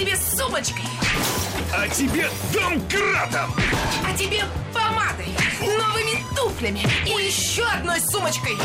тебе 0.00 0.16
сумочкой, 0.16 0.84
А 1.74 1.86
тебе 1.86 2.30
домкратом! 2.54 3.54
а 4.02 4.16
тебе 4.16 4.44
помадой, 4.72 5.28
новыми 5.60 6.24
туфлями 6.34 6.86
и 7.04 7.26
еще 7.26 7.64
одной 7.64 8.00
сумочкой. 8.00 8.56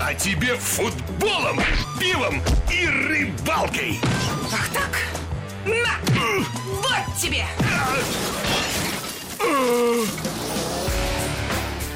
А 0.00 0.14
тебе 0.14 0.56
футболом, 0.56 1.60
пивом 2.00 2.40
и 2.72 2.86
рыбалкой! 2.86 4.00
Ах 4.50 4.68
так? 4.70 4.96
На! 5.66 5.98
Вот 6.64 7.20
тебе! 7.20 7.44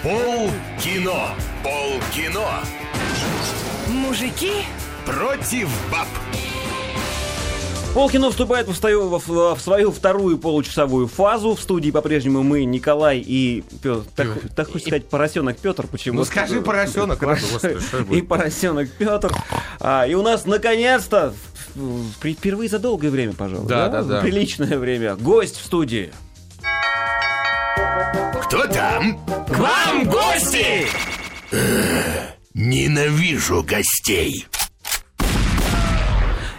Пол 0.03 0.51
кино! 0.79 1.31
Пол 1.63 1.99
кино! 2.15 2.61
Мужики 3.89 4.67
Против 5.07 5.71
баб! 5.91 6.07
Полкино 7.95 8.31
вступает 8.31 8.69
в 8.69 8.75
свою, 8.75 9.19
в, 9.19 9.55
в 9.55 9.61
свою 9.61 9.93
вторую 9.93 10.39
получасовую 10.39 11.09
фазу. 11.09 11.55
В 11.55 11.61
студии 11.61 11.91
по-прежнему 11.91 12.43
мы, 12.43 12.65
Николай 12.65 13.19
и 13.19 13.63
Петр. 13.83 14.05
Так, 14.17 14.29
так 14.57 14.67
хочется 14.69 14.89
сказать, 14.89 15.09
поросенок 15.09 15.59
Петр 15.59 15.87
почему 15.87 16.21
Ну 16.21 16.25
скажи 16.25 16.63
поросенок, 16.63 17.23
ладно, 17.23 17.47
господи, 17.53 18.15
И 18.17 18.23
поросенок 18.23 18.91
Петр. 18.93 19.31
А, 19.79 20.07
и 20.07 20.15
у 20.15 20.23
нас 20.23 20.47
наконец-то, 20.47 21.35
впервые 22.23 22.71
за 22.71 22.79
долгое 22.79 23.11
время, 23.11 23.35
пожалуй. 23.35 23.69
Да, 23.69 23.89
да, 23.89 24.03
да. 24.03 24.21
Приличное 24.21 24.79
время. 24.79 25.17
Гость 25.17 25.59
в 25.59 25.65
студии. 25.67 26.13
Кто 28.47 28.67
там? 28.69 29.19
К 29.49 29.59
вам 29.59 30.05
гости! 30.05 30.87
Ненавижу 32.55 33.63
гостей! 33.63 34.47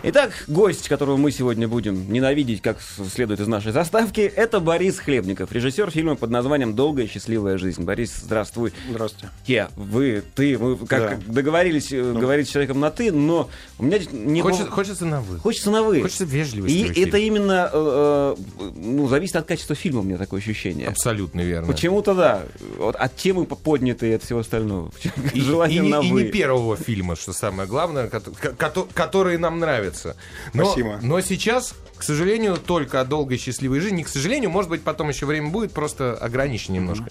Итак, 0.06 0.32
гость, 0.50 0.90
которого 0.90 1.16
мы 1.16 1.32
сегодня 1.32 1.66
будем 1.66 2.12
ненавидеть, 2.12 2.62
как 2.62 2.78
следует 2.82 3.40
из 3.40 3.48
нашей 3.48 3.72
заставки, 3.72 4.20
это 4.20 4.60
Борис 4.60 5.00
Хлебников, 5.00 5.54
режиссер 5.54 5.92
фильма 5.92 6.16
под 6.18 6.30
названием 6.30 6.76
«Долгая 6.76 7.08
счастливая 7.08 7.58
жизнь». 7.58 7.84
Борис, 7.84 8.14
здравствуй. 8.22 8.74
Здравствуйте. 8.90 9.30
Те, 9.48 9.70
вы, 9.78 10.22
ты, 10.36 10.58
мы 10.58 10.76
как 10.76 11.00
Да. 11.00 11.20
Ну. 11.26 11.34
договорились 11.34 11.94
э, 11.94 12.12
говорить 12.12 12.50
с 12.50 12.52
человеком 12.52 12.82
на 12.82 12.92
«ты», 12.92 13.14
но 13.14 13.50
у 13.80 13.84
меня 13.86 14.00
не 14.12 14.42
Хочется, 14.42 14.66
бо- 14.66 14.72
хочется 14.72 15.06
на 15.06 15.22
вы. 15.22 15.40
хочется 15.40 15.72
на 15.72 15.84
«вы». 15.84 16.02
Хочется 16.02 16.26
вежливости 16.26 16.76
И 16.76 17.02
это 17.02 17.18
именно, 17.18 17.70
э, 17.72 18.36
э, 18.60 18.72
ну, 18.76 19.08
зависит 19.08 19.38
от 19.38 19.46
качества 19.48 19.74
фильма, 19.74 20.02
у 20.02 20.04
меня 20.04 20.18
такое 20.18 20.42
ощущение. 20.42 20.90
Абсолютно 20.90 21.40
верно. 21.40 21.66
Почему-то 21.72 22.14
да, 22.14 22.44
вот 22.78 22.98
от 22.98 23.16
темы 23.16 23.46
поднятой 23.46 24.10
и 24.10 24.14
от 24.16 24.24
всего 24.24 24.40
остального. 24.40 24.92
И, 25.34 25.40
Желание 25.40 25.78
и 25.78 25.88
на 25.90 26.02
и 26.02 26.12
«вы». 26.12 26.24
не 26.24 26.30
первого 26.30 26.76
фильма, 26.76 27.16
что 27.16 27.32
самое 27.32 27.70
главное, 27.70 28.10
кото- 28.10 28.34
кото- 28.58 28.90
которые 28.94 29.38
нам 29.38 29.60
нравятся. 29.94 30.16
Но, 30.54 30.66
Спасибо. 30.66 31.00
но 31.02 31.22
сейчас, 31.22 31.74
к 31.98 32.04
сожалению, 32.04 32.58
только 32.58 33.00
о 33.02 33.06
долгой 33.06 33.38
счастливой 33.38 33.80
жизни. 33.80 33.98
Не 33.98 34.04
к 34.04 34.08
сожалению, 34.10 34.50
может 34.50 34.70
быть, 34.70 34.82
потом 34.82 35.10
еще 35.10 35.26
время 35.26 35.50
будет, 35.50 35.72
просто 35.72 36.14
ограничен 36.14 36.74
немножко. 36.74 37.06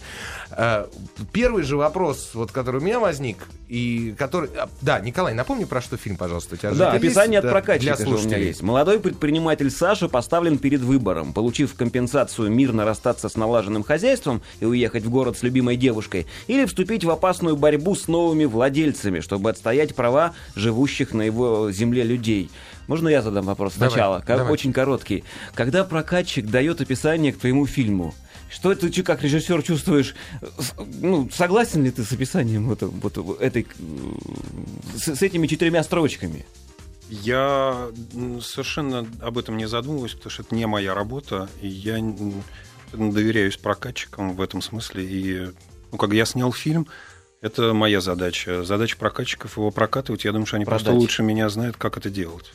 А, 0.50 0.88
Первый 1.33 1.62
же 1.62 1.77
вопрос, 1.77 2.30
вот, 2.34 2.53
который 2.53 2.80
у 2.80 2.84
меня 2.84 2.98
возник, 3.00 3.38
и 3.69 4.14
который... 4.19 4.50
а, 4.56 4.69
Да, 4.83 5.00
Николай, 5.00 5.33
напомни, 5.34 5.64
про 5.64 5.80
что 5.80 5.97
фильм, 5.97 6.16
пожалуйста. 6.16 6.55
У 6.56 6.58
тебя 6.58 6.72
Да, 6.72 6.92
описание 6.92 7.36
есть? 7.36 7.44
от 7.47 7.50
прокатчика 7.53 7.97
для 7.97 7.97
же 7.97 8.03
у 8.03 8.06
меня 8.06 8.19
слушателей. 8.20 8.47
есть. 8.48 8.62
Молодой 8.62 9.00
предприниматель 9.00 9.70
Саша 9.70 10.08
поставлен 10.08 10.58
перед 10.58 10.80
выбором. 10.80 11.33
Получив 11.33 11.75
компенсацию 11.75 12.50
мирно 12.50 12.84
расстаться 12.84 13.28
с 13.28 13.36
налаженным 13.36 13.83
хозяйством 13.83 14.42
и 14.60 14.64
уехать 14.66 15.05
в 15.05 15.10
город 15.10 15.38
с 15.38 15.42
любимой 15.42 15.77
девушкой, 15.77 16.27
или 16.48 16.64
вступить 16.66 17.05
в 17.05 17.10
опасную 17.10 17.56
борьбу 17.56 17.94
с 17.94 18.08
новыми 18.08 18.44
владельцами, 18.44 19.20
чтобы 19.20 19.50
отстоять 19.50 19.94
права 19.94 20.34
живущих 20.55 21.14
на 21.14 21.22
его 21.22 21.70
земле 21.70 22.03
людей. 22.03 22.50
Можно 22.86 23.08
я 23.08 23.22
задам 23.22 23.44
вопрос 23.44 23.75
Давай, 23.75 23.91
сначала? 23.91 24.19
Как, 24.20 24.38
давай. 24.38 24.52
очень 24.52 24.72
короткий. 24.72 25.25
Когда 25.55 25.84
прокатчик 25.84 26.47
дает 26.47 26.80
описание 26.80 27.33
к 27.33 27.38
твоему 27.38 27.66
фильму, 27.66 28.14
что 28.50 28.75
ты 28.75 29.02
как 29.02 29.22
режиссер 29.22 29.62
чувствуешь? 29.62 30.14
Ну, 31.00 31.30
согласен 31.30 31.84
ли 31.84 31.91
ты 31.91 32.04
с 32.04 32.12
описанием 32.12 32.69
вот, 32.69 32.82
вот 32.82 33.41
этой, 33.41 33.62
э, 33.62 34.97
с, 34.97 35.15
с 35.16 35.22
этими 35.22 35.47
четырьмя 35.47 35.82
строчками? 35.82 36.44
Я 37.09 37.88
совершенно 38.41 39.06
об 39.20 39.38
этом 39.38 39.56
не 39.56 39.66
задумываюсь, 39.66 40.12
потому 40.12 40.31
что 40.31 40.43
это 40.43 40.54
не 40.54 40.66
моя 40.66 40.94
работа, 40.94 41.49
и 41.60 41.69
я 41.69 41.99
доверяюсь 42.93 43.56
прокатчикам 43.56 44.34
в 44.34 44.41
этом 44.41 44.62
смысле. 44.62 45.04
И 45.04 45.50
ну, 45.91 45.99
как 45.99 46.12
я 46.12 46.25
снял 46.25 46.53
фильм, 46.53 46.88
это 47.43 47.75
моя 47.75 48.00
задача. 48.00 48.64
Задача 48.64 48.97
прокатчиков 48.97 49.56
его 49.56 49.70
прокатывать. 49.70 50.25
Я 50.25 50.32
думаю, 50.32 50.47
что 50.47 50.56
они 50.56 50.64
просто 50.64 50.87
Продать. 50.87 51.00
лучше 51.00 51.22
меня 51.22 51.49
знают, 51.49 51.76
как 51.76 51.97
это 51.97 52.09
делать. 52.09 52.53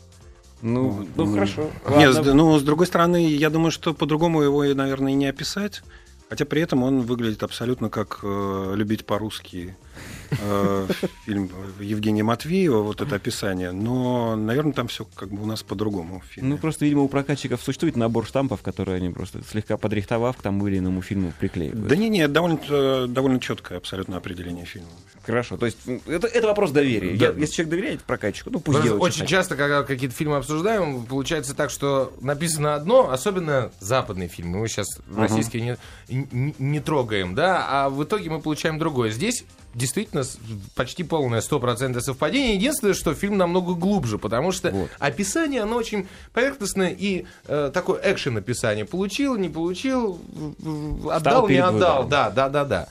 Ну, 0.62 1.06
ну 1.16 1.23
М. 1.25 1.34
хорошо. 1.34 1.69
Нет, 1.97 2.16
Ладно. 2.16 2.34
ну, 2.34 2.57
с 2.57 2.63
другой 2.63 2.88
стороны, 2.88 3.28
я 3.28 3.50
думаю, 3.50 3.72
что 3.72 3.94
по-другому 3.94 4.41
его, 4.41 4.63
наверное, 4.63 5.12
и 5.12 5.16
не 5.16 5.28
описать. 5.28 5.84
Хотя 6.29 6.45
при 6.45 6.62
этом 6.62 6.84
он 6.84 7.01
выглядит 7.01 7.44
абсолютно 7.44 7.90
как 7.90 8.19
э, 8.23 8.73
«Любить 8.75 9.06
по-русски» 9.06 9.78
фильм 11.25 11.50
Евгения 11.79 12.23
Матвеева, 12.23 12.81
вот 12.81 13.01
это 13.01 13.16
описание. 13.16 13.72
Но, 13.72 14.35
наверное, 14.35 14.73
там 14.73 14.88
все 14.88 15.06
как 15.16 15.29
бы 15.29 15.41
у 15.44 15.45
нас 15.45 15.63
по-другому 15.63 16.19
в 16.22 16.25
фильме. 16.25 16.50
Ну, 16.50 16.57
просто, 16.57 16.85
видимо, 16.85 17.03
у 17.03 17.07
прокатчиков 17.07 17.62
существует 17.62 17.95
набор 17.95 18.25
штампов, 18.25 18.62
которые 18.62 18.97
они 18.97 19.09
просто 19.09 19.41
слегка 19.50 19.78
подрихтовав 19.78 20.38
к 20.38 20.41
тому 20.41 20.68
или 20.68 20.79
иному 20.79 21.01
фильму 21.01 21.34
приклеивают. 21.40 21.88
Да 21.88 21.95
не, 21.95 22.09
не, 22.09 22.28
довольно, 22.28 22.59
э, 22.69 23.06
довольно 23.07 23.40
четкое 23.40 23.78
абсолютно 23.78 24.18
определение 24.18 24.66
фильма. 24.66 24.90
Хорошо, 25.25 25.57
то 25.57 25.66
есть 25.66 25.78
это, 26.07 26.28
это 26.28 26.47
вопрос 26.47 26.72
доверия. 26.72 27.18
Да. 27.18 27.25
Я- 27.28 27.31
если 27.34 27.56
человек 27.56 27.72
доверяет 27.72 28.01
прокатчику, 28.03 28.50
ну 28.50 28.59
пусть 28.62 28.81
делает. 28.81 29.01
очень 29.01 29.25
часто, 29.25 29.57
когда 29.57 29.84
какие-то 29.84 30.16
фильмы 30.16 30.38
обсуждаем, 30.38 31.06
получается 31.06 31.53
так, 31.53 31.69
что 31.69 32.13
написано 32.22 32.75
одно, 32.75 33.12
особенно 33.12 33.72
западные 33.81 34.29
фильмы. 34.29 34.59
Мы 34.59 34.68
сейчас 34.69 34.88
российские 35.13 35.78
не, 36.07 36.28
не, 36.31 36.56
не 36.57 36.79
трогаем, 36.79 37.35
да, 37.35 37.66
а 37.69 37.89
в 37.89 38.01
итоге 38.03 38.29
мы 38.29 38.39
получаем 38.39 38.79
другое. 38.79 39.12
Здесь 39.12 39.44
действительно 39.73 40.23
почти 40.75 41.03
полное 41.03 41.41
100% 41.41 42.00
совпадение. 42.01 42.55
Единственное, 42.55 42.94
что 42.94 43.13
фильм 43.13 43.38
намного 43.38 43.73
глубже, 43.75 44.17
потому 44.17 44.51
что 44.51 44.72
Вот. 44.72 44.89
описание, 45.00 45.61
оно 45.63 45.75
очень 45.75 46.07
поверхностное 46.33 46.89
и 46.89 47.25
э, 47.47 47.72
такое 47.73 48.00
экшен-описание. 48.03 48.85
Получил, 48.85 49.35
не 49.38 49.50
получил, 49.50 50.19
отдал, 51.11 51.47
не 51.47 51.57
отдал. 51.57 52.03
выбором. 52.03 52.09
Да, 52.09 52.29
да, 52.31 52.50
да, 52.50 52.66
да. 52.66 52.88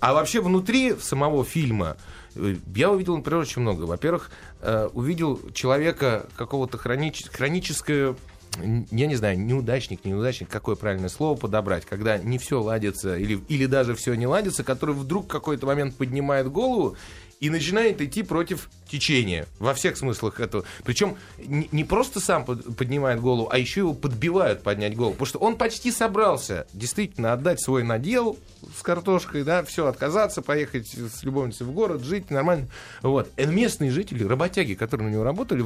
А 0.00 0.14
вообще 0.14 0.40
внутри 0.40 0.96
самого 0.98 1.44
фильма 1.44 1.96
э, 2.34 2.56
я 2.74 2.90
увидел, 2.90 3.16
например, 3.16 3.40
очень 3.42 3.62
много. 3.62 3.82
Во-первых, 3.84 4.30
э, 4.60 4.88
увидел 4.94 5.40
человека 5.54 6.26
какого-то 6.36 6.78
хронич- 6.78 7.28
хроническое 7.30 8.16
я 8.58 9.06
не 9.06 9.14
знаю, 9.14 9.38
неудачник, 9.38 10.04
неудачник, 10.04 10.48
какое 10.48 10.76
правильное 10.76 11.08
слово 11.08 11.36
подобрать, 11.36 11.84
когда 11.84 12.18
не 12.18 12.38
все 12.38 12.60
ладится 12.60 13.16
или, 13.16 13.40
или 13.48 13.66
даже 13.66 13.94
все 13.94 14.14
не 14.14 14.26
ладится, 14.26 14.64
который 14.64 14.94
вдруг 14.94 15.28
какой-то 15.28 15.66
момент 15.66 15.96
поднимает 15.96 16.50
голову 16.50 16.96
и 17.42 17.50
начинает 17.50 18.00
идти 18.00 18.22
против 18.22 18.70
течения 18.88 19.46
во 19.58 19.74
всех 19.74 19.96
смыслах 19.96 20.38
этого. 20.38 20.62
Причем 20.84 21.16
не, 21.38 21.82
просто 21.82 22.20
сам 22.20 22.44
под- 22.44 22.76
поднимает 22.76 23.20
голову, 23.20 23.48
а 23.50 23.58
еще 23.58 23.80
его 23.80 23.94
подбивают 23.94 24.62
поднять 24.62 24.94
голову, 24.94 25.14
потому 25.14 25.26
что 25.26 25.38
он 25.40 25.56
почти 25.56 25.90
собрался 25.90 26.66
действительно 26.72 27.32
отдать 27.32 27.60
свой 27.60 27.82
надел 27.82 28.38
с 28.78 28.82
картошкой, 28.82 29.42
да, 29.42 29.64
все, 29.64 29.88
отказаться, 29.88 30.40
поехать 30.40 30.86
с 30.94 31.24
любовницей 31.24 31.66
в 31.66 31.72
город, 31.72 32.04
жить 32.04 32.30
нормально. 32.30 32.68
Вот. 33.02 33.28
И 33.36 33.44
местные 33.44 33.90
жители, 33.90 34.22
работяги, 34.22 34.74
которые 34.74 35.08
на 35.08 35.12
него 35.12 35.24
работали, 35.24 35.64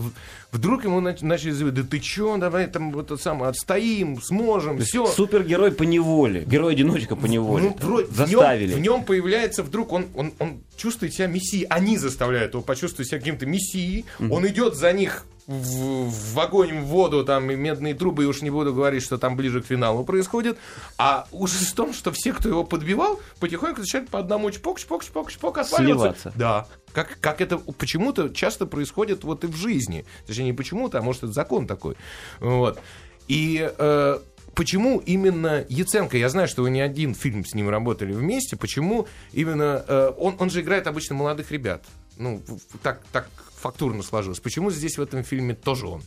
вдруг 0.53 0.85
ему 0.85 1.03
нач- 1.03 1.23
начали 1.23 1.51
заявить, 1.51 1.75
да 1.75 1.83
ты 1.83 2.01
че, 2.01 2.39
давай 2.39 2.69
там 2.69 2.91
вот 2.91 3.07
это 3.11 3.19
самое, 3.23 3.51
отстоим, 3.51 4.23
сможем, 4.23 4.79
все. 4.79 5.07
Супергерой 5.09 5.73
по 5.73 5.83
неволе, 5.83 6.45
герой-одиночка 6.47 7.17
по 7.17 7.27
неволе. 7.27 7.65
Ну, 7.65 7.77
вроде- 7.87 8.07
в 8.07 8.19
нем- 8.21 8.29
Заставили. 8.29 8.73
В 8.73 8.81
нем, 8.81 9.05
появляется 9.05 9.63
вдруг, 9.63 9.93
он, 9.93 10.07
он, 10.15 10.33
он 10.39 10.61
чувствует 10.77 11.15
себя 11.15 11.27
мессией. 11.27 11.65
Они 11.65 11.99
заставляют 11.99 12.55
его 12.55 12.63
почувствовать 12.63 13.09
себя 13.09 13.19
каким-то 13.19 13.47
мессией. 13.47 14.05
Он 14.19 14.47
идет 14.47 14.75
за 14.75 14.93
них 14.93 15.25
в, 15.47 16.11
в 16.11 16.41
огонь, 16.41 16.81
в 16.81 16.87
воду, 16.87 17.25
там, 17.25 17.51
и 17.51 17.57
медные 17.57 17.95
трубы, 17.95 18.25
и 18.25 18.27
уж 18.27 18.43
не 18.43 18.51
буду 18.51 18.75
говорить, 18.75 19.03
что 19.03 19.17
там 19.17 19.37
ближе 19.37 19.63
к 19.63 19.67
финалу 19.67 20.05
происходит. 20.05 20.59
А 20.99 21.27
ужас 21.31 21.61
в 21.61 21.75
том, 21.75 21.95
что 21.95 22.11
все, 22.13 22.33
кто 22.33 22.49
его 22.49 22.65
подбивал, 22.65 23.21
потихоньку 23.39 23.81
начинают 23.81 24.11
по 24.11 24.19
одному 24.19 24.51
чпок, 24.51 24.81
чпок, 24.81 25.05
чпок, 25.05 25.31
чпок 25.31 25.59
отваливаться. 25.59 26.21
Сливаться. 26.21 26.33
Да. 26.37 26.67
Как, 26.93 27.19
как 27.21 27.41
это 27.41 27.59
почему-то 27.59 28.31
часто 28.31 28.67
происходит 28.67 29.23
вот 29.23 29.45
и 29.45 29.47
в 29.47 29.57
жизни. 29.57 30.05
Точнее, 30.27 30.47
не 30.47 30.53
почему-то, 30.53 30.99
а 30.99 31.03
может, 31.03 31.25
это 31.25 31.33
закон 31.33 31.67
такой. 31.67 31.97
Вот. 32.41 32.81
И 33.29 33.71
э, 33.79 34.19
почему 34.57 34.99
именно 34.99 35.65
Яценко? 35.69 36.17
Я 36.17 36.29
знаю, 36.29 36.49
что 36.49 36.63
вы 36.63 36.71
не 36.71 36.81
один 36.81 37.15
фильм 37.15 37.45
с 37.45 37.55
ним 37.55 37.69
работали 37.69 38.13
вместе. 38.13 38.57
Почему 38.57 39.07
именно... 39.33 39.85
э, 39.87 40.13
он, 40.19 40.35
он 40.41 40.51
же 40.51 40.63
играет 40.63 40.89
обычно 40.89 41.15
молодых 41.15 41.53
ребят. 41.53 41.85
Ну, 42.17 42.43
так, 42.83 43.05
так 43.13 43.29
фактурно 43.61 44.03
сложилось. 44.03 44.41
Почему 44.41 44.71
здесь 44.71 44.99
в 44.99 45.03
этом 45.03 45.23
фильме 45.23 45.55
тоже 45.55 45.87
он? 45.87 46.03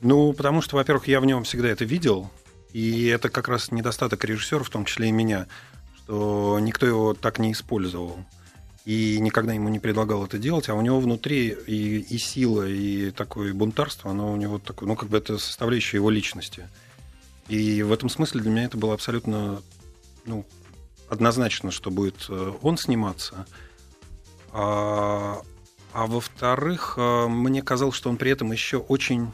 Ну, 0.00 0.32
потому 0.34 0.60
что, 0.60 0.76
во-первых, 0.76 1.08
я 1.08 1.18
в 1.20 1.26
нем 1.26 1.44
всегда 1.44 1.68
это 1.68 1.84
видел, 1.84 2.30
и 2.72 3.06
это 3.06 3.30
как 3.30 3.48
раз 3.48 3.72
недостаток 3.72 4.22
режиссера, 4.24 4.62
в 4.62 4.68
том 4.68 4.84
числе 4.84 5.08
и 5.08 5.12
меня, 5.12 5.46
что 5.96 6.58
никто 6.60 6.86
его 6.86 7.14
так 7.14 7.38
не 7.38 7.52
использовал. 7.52 8.18
и 8.84 9.18
никогда 9.18 9.54
ему 9.54 9.68
не 9.70 9.78
предлагал 9.78 10.24
это 10.24 10.38
делать, 10.38 10.68
а 10.68 10.74
у 10.74 10.82
него 10.82 11.00
внутри 11.00 11.56
и, 11.66 12.00
и 12.00 12.18
сила, 12.18 12.68
и 12.68 13.10
такое 13.10 13.54
бунтарство, 13.54 14.10
оно 14.10 14.32
у 14.32 14.36
него 14.36 14.58
такое, 14.58 14.86
ну, 14.88 14.94
как 14.94 15.08
бы 15.08 15.16
это 15.16 15.38
составляющая 15.38 15.96
его 15.96 16.10
личности. 16.10 16.68
И 17.48 17.82
в 17.82 17.92
этом 17.92 18.08
смысле 18.08 18.40
для 18.40 18.50
меня 18.50 18.64
это 18.64 18.76
было 18.76 18.94
абсолютно, 18.94 19.60
ну, 20.24 20.46
однозначно, 21.08 21.70
что 21.70 21.90
будет 21.90 22.26
э, 22.28 22.52
он 22.62 22.78
сниматься. 22.78 23.46
А, 24.52 25.42
а 25.92 26.06
во-вторых, 26.06 26.94
э, 26.96 27.26
мне 27.28 27.62
казалось, 27.62 27.96
что 27.96 28.08
он 28.08 28.16
при 28.16 28.30
этом 28.30 28.50
еще 28.52 28.78
очень 28.78 29.30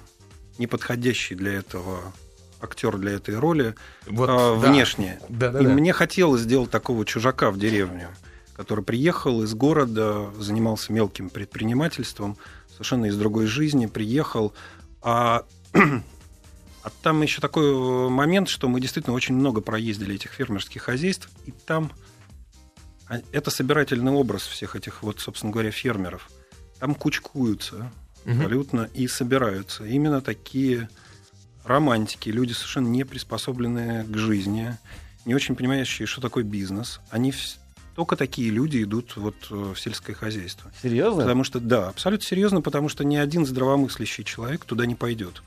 неподходящий 0.59 1.35
для 1.35 1.53
этого 1.55 2.13
актер 2.61 2.99
для 2.99 3.13
этой 3.13 3.39
роли 3.39 3.75
Вот, 4.07 4.29
а, 4.31 4.61
да. 4.61 4.71
внешне. 4.71 5.19
Да, 5.29 5.51
да, 5.51 5.61
И 5.61 5.65
да. 5.65 5.73
мне 5.73 5.93
хотелось 5.93 6.43
сделать 6.43 6.71
такого 6.71 7.07
чужака 7.07 7.51
в 7.51 7.59
деревню, 7.59 8.09
который 8.55 8.85
приехал 8.85 9.43
из 9.43 9.55
города, 9.55 10.31
занимался 10.39 10.93
мелким 10.93 11.31
предпринимательством, 11.31 12.37
совершенно 12.73 13.07
из 13.07 13.17
другой 13.17 13.47
жизни, 13.47 13.87
приехал. 13.87 14.53
А, 15.03 15.45
а 16.83 16.91
там 17.03 17.23
еще 17.23 17.41
такой 17.41 17.71
э, 17.71 18.09
момент, 18.09 18.49
что 18.49 18.69
мы 18.69 18.81
действительно 18.81 19.15
очень 19.15 19.35
много 19.35 19.61
проездили 19.61 20.15
этих 20.15 20.33
фермерских 20.33 20.83
хозяйств, 20.83 21.29
и 21.47 21.53
там 21.53 21.93
а, 23.09 23.21
это 23.33 23.51
собирательный 23.51 24.13
образ 24.13 24.43
всех 24.43 24.77
этих, 24.77 25.03
вот, 25.03 25.21
собственно 25.21 25.53
говоря, 25.53 25.71
фермеров. 25.71 26.31
Там 26.79 26.95
кучкуются 26.95 27.91
Мгм. 28.25 28.37
абсолютно 28.41 28.89
и 28.95 29.09
собираются. 29.09 29.85
Именно 29.85 30.21
такие 30.21 30.89
романтики, 31.65 32.29
люди 32.31 32.53
совершенно 32.53 32.89
не 32.89 33.05
приспособленные 33.05 34.05
к 34.05 34.17
жизни, 34.17 34.77
не 35.25 35.35
очень 35.35 35.55
понимающие, 35.57 36.07
что 36.07 36.21
такое 36.21 36.45
бизнес. 36.45 37.01
Они 37.11 37.33
только 37.95 38.17
такие 38.17 38.51
люди 38.51 38.83
идут 38.83 39.17
вот 39.17 39.35
э, 39.51 39.73
в 39.75 39.77
сельское 39.79 40.15
хозяйство. 40.15 40.71
Серьезно? 40.83 41.23
Потому 41.23 41.45
что, 41.45 41.61
да, 41.61 41.89
абсолютно 41.89 42.27
серьезно, 42.27 42.63
потому 42.63 42.89
что 42.89 43.05
ни 43.05 43.17
один 43.17 43.45
здравомыслящий 43.45 44.25
человек 44.25 44.65
туда 44.65 44.87
не 44.87 44.95
пойдет. 44.95 45.43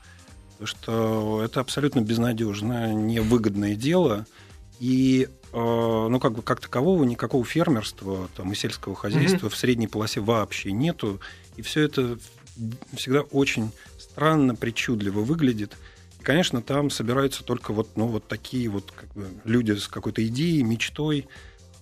Что 0.62 1.42
это 1.44 1.60
абсолютно 1.60 2.00
безнадежное, 2.00 2.94
невыгодное 2.94 3.74
дело. 3.74 4.26
И 4.80 5.28
э, 5.52 5.56
ну, 5.56 6.20
как 6.20 6.32
бы 6.32 6.42
как 6.42 6.60
такового 6.60 7.04
никакого 7.04 7.44
фермерства 7.44 8.28
там, 8.36 8.52
и 8.52 8.54
сельского 8.54 8.94
хозяйства 8.94 9.48
в 9.48 9.56
средней 9.56 9.88
полосе 9.88 10.20
вообще 10.20 10.72
нету. 10.72 11.20
И 11.56 11.62
все 11.62 11.82
это 11.82 12.18
всегда 12.94 13.22
очень 13.22 13.70
странно, 13.98 14.54
причудливо 14.54 15.20
выглядит. 15.20 15.76
И, 16.20 16.22
конечно, 16.22 16.62
там 16.62 16.90
собираются 16.90 17.44
только 17.44 17.72
вот, 17.72 17.96
ну, 17.96 18.06
вот 18.06 18.28
такие 18.28 18.68
вот 18.68 18.92
как 18.92 19.12
бы, 19.14 19.26
люди 19.44 19.72
с 19.72 19.88
какой-то 19.88 20.26
идеей, 20.26 20.62
мечтой. 20.62 21.26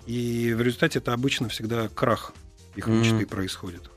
И 0.07 0.55
в 0.57 0.63
результате 0.63 0.99
это 0.99 1.13
обычно 1.13 1.49
всегда 1.49 1.89
крах 1.89 2.33
их 2.75 2.87
Мгм. 2.87 3.01
мечты 3.01 3.27
происходит. 3.27 3.91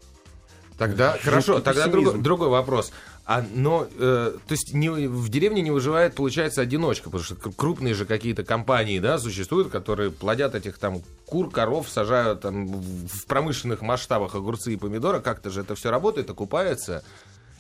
Тогда 0.78 1.14
Жуткий 1.14 1.30
хорошо, 1.30 1.60
тогда 1.62 1.88
другой, 1.88 2.20
другой 2.20 2.50
вопрос. 2.50 2.92
А, 3.28 3.44
но, 3.54 3.88
э, 3.98 4.34
то 4.48 4.52
есть 4.52 4.74
не, 4.76 4.90
в 4.90 5.30
деревне 5.30 5.64
не 5.64 5.72
выживает, 5.72 6.14
получается, 6.14 6.62
одиночка, 6.62 7.06
потому 7.06 7.24
что 7.24 7.36
крупные 7.36 7.96
же 7.96 8.06
какие-то 8.06 8.44
компании, 8.44 9.00
да, 9.00 9.18
существуют, 9.18 9.72
которые 9.72 10.12
плодят 10.12 10.54
этих 10.54 10.78
там 10.78 11.02
кур, 11.26 11.50
коров, 11.50 11.90
сажают 11.90 12.42
там 12.42 12.68
в 12.68 13.26
промышленных 13.26 13.82
масштабах 13.82 14.36
огурцы 14.36 14.74
и 14.74 14.78
помидоры, 14.78 15.22
как-то 15.22 15.50
же 15.50 15.62
это 15.62 15.74
все 15.74 15.90
работает, 15.90 16.30
окупается. 16.30 17.04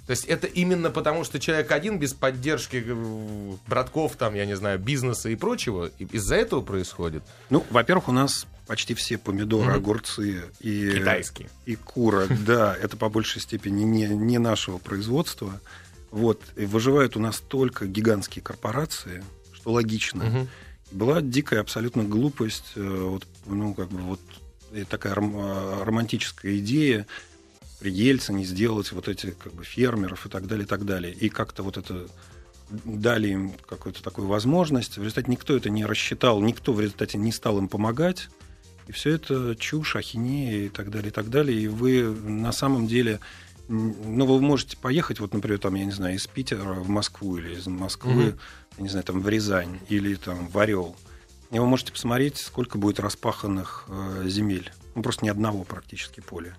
То 0.05 0.11
есть 0.11 0.25
это 0.25 0.45
именно 0.45 0.91
потому, 0.91 1.23
что 1.23 1.39
человек 1.39 1.71
один 1.71 1.97
без 1.97 2.13
поддержки 2.13 2.83
э, 2.85 3.53
братков, 3.67 4.17
там, 4.17 4.35
я 4.35 4.45
не 4.45 4.55
знаю, 4.55 4.77
бизнеса 4.77 5.29
и 5.29 5.35
прочего, 5.35 5.89
из-за 5.97 6.35
этого 6.35 6.61
происходит. 6.61 7.23
Ну, 7.49 7.65
во-первых, 7.71 8.09
у 8.09 8.11
нас 8.11 8.45
почти 8.67 8.93
все 8.93 9.17
помидоры, 9.17 9.69
Мгм. 9.71 9.75
огурцы 9.77 10.43
и, 10.59 10.95
Китайские. 10.99 11.49
и 11.65 11.75
кура, 11.75 12.27
да, 12.45 12.75
это 12.75 12.97
по 12.97 13.09
большей 13.09 13.41
степени 13.41 13.83
не, 13.83 14.07
не 14.07 14.37
нашего 14.39 14.77
производства. 14.77 15.59
Вот, 16.11 16.41
и 16.55 16.65
выживают 16.65 17.15
у 17.17 17.19
нас 17.19 17.39
только 17.39 17.87
гигантские 17.87 18.41
корпорации, 18.41 19.23
что 19.53 19.71
логично. 19.71 20.23
Мгм. 20.25 20.47
Была 20.91 21.21
дикая 21.21 21.59
абсолютно 21.59 22.03
глупость, 22.03 22.71
э, 22.75 22.81
вот, 23.09 23.25
ну, 23.45 23.73
как 23.73 23.89
бы 23.89 23.99
вот 24.01 24.19
такая 24.89 25.13
э, 25.15 25.83
романтическая 25.83 26.57
идея 26.57 27.05
при 27.79 27.91
Ельцине 27.91 28.45
сделать 28.45 28.91
вот 28.93 29.07
эти 29.07 29.31
как 29.31 29.53
бы 29.53 29.63
фермеров 29.63 30.25
и 30.25 30.29
так 30.29 30.47
далее, 30.47 30.65
и 30.65 30.67
так 30.67 30.85
далее. 30.85 31.13
И 31.13 31.29
как-то 31.29 31.63
вот 31.63 31.77
это 31.77 32.07
дали 32.69 33.27
им 33.29 33.51
какую-то 33.67 34.01
такую 34.01 34.27
возможность. 34.27 34.97
В 34.97 35.01
результате 35.01 35.29
никто 35.29 35.55
это 35.55 35.69
не 35.69 35.85
рассчитал, 35.85 36.39
никто 36.41 36.71
в 36.73 36.79
результате 36.79 37.17
не 37.17 37.31
стал 37.31 37.57
им 37.57 37.67
помогать. 37.67 38.29
И 38.87 38.91
все 38.91 39.11
это 39.11 39.55
чушь, 39.55 39.95
ахинея 39.95 40.65
и 40.65 40.69
так 40.69 40.91
далее, 40.91 41.09
и 41.09 41.11
так 41.13 41.29
далее. 41.29 41.59
И 41.59 41.67
вы 41.67 42.03
на 42.03 42.51
самом 42.51 42.87
деле... 42.87 43.19
Ну, 43.67 44.27
вы 44.27 44.39
можете 44.41 44.77
поехать, 44.77 45.19
вот, 45.19 45.33
например, 45.33 45.57
там, 45.57 45.73
я 45.73 45.85
не 45.85 45.91
знаю, 45.91 46.15
из 46.15 46.27
Питера 46.27 46.73
в 46.75 46.87
Москву 46.87 47.37
или 47.37 47.55
из 47.55 47.65
Москвы, 47.65 48.13
Мгм. 48.13 48.39
я 48.77 48.83
не 48.83 48.89
знаю, 48.89 49.03
там, 49.03 49.21
в 49.21 49.27
Рязань 49.27 49.79
или 49.89 50.13
там 50.13 50.47
в 50.49 50.59
Орел. 50.59 50.95
И 51.49 51.57
вы 51.57 51.65
можете 51.65 51.91
посмотреть, 51.91 52.37
сколько 52.37 52.77
будет 52.77 52.99
распаханных 52.99 53.85
э, 53.87 54.25
земель. 54.27 54.71
Ну, 54.93 55.01
просто 55.01 55.25
ни 55.25 55.29
одного 55.29 55.63
практически 55.63 56.19
поля. 56.19 56.55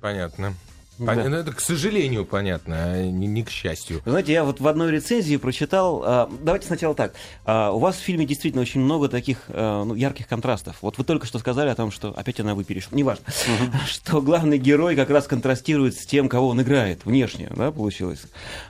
Понятно. 0.00 0.54
Да. 0.98 1.14
Пон- 1.14 1.28
ну, 1.28 1.36
это, 1.36 1.52
к 1.52 1.60
сожалению, 1.60 2.24
понятно, 2.24 2.76
а 2.76 3.02
не, 3.02 3.26
не 3.26 3.42
к 3.42 3.50
счастью. 3.50 4.00
Знаете, 4.04 4.32
я 4.32 4.44
вот 4.44 4.60
в 4.60 4.68
одной 4.68 4.92
рецензии 4.92 5.36
прочитал. 5.36 6.02
а, 6.04 6.30
давайте 6.40 6.66
сначала 6.66 6.94
так. 6.94 7.14
А, 7.44 7.72
у 7.72 7.78
вас 7.78 7.96
в 7.96 8.00
фильме 8.00 8.26
действительно 8.26 8.62
очень 8.62 8.80
много 8.80 9.08
таких 9.08 9.38
а, 9.48 9.84
ну, 9.84 9.94
ярких 9.94 10.28
контрастов. 10.28 10.76
Вот 10.82 10.98
вы 10.98 11.04
только 11.04 11.26
что 11.26 11.38
сказали 11.38 11.68
о 11.68 11.74
том, 11.74 11.90
что 11.90 12.10
опять 12.16 12.38
она 12.40 12.54
вы 12.54 12.64
перешла. 12.64 12.96
Неважно. 12.96 13.24
Что 13.86 14.22
главный 14.22 14.58
герой 14.58 14.96
как 14.96 15.10
раз 15.10 15.26
контрастирует 15.26 15.96
с 15.96 16.06
тем, 16.06 16.28
кого 16.28 16.48
он 16.48 16.62
играет. 16.62 17.04
Внешне, 17.04 17.50
да, 17.54 17.72
получилось. 17.72 18.22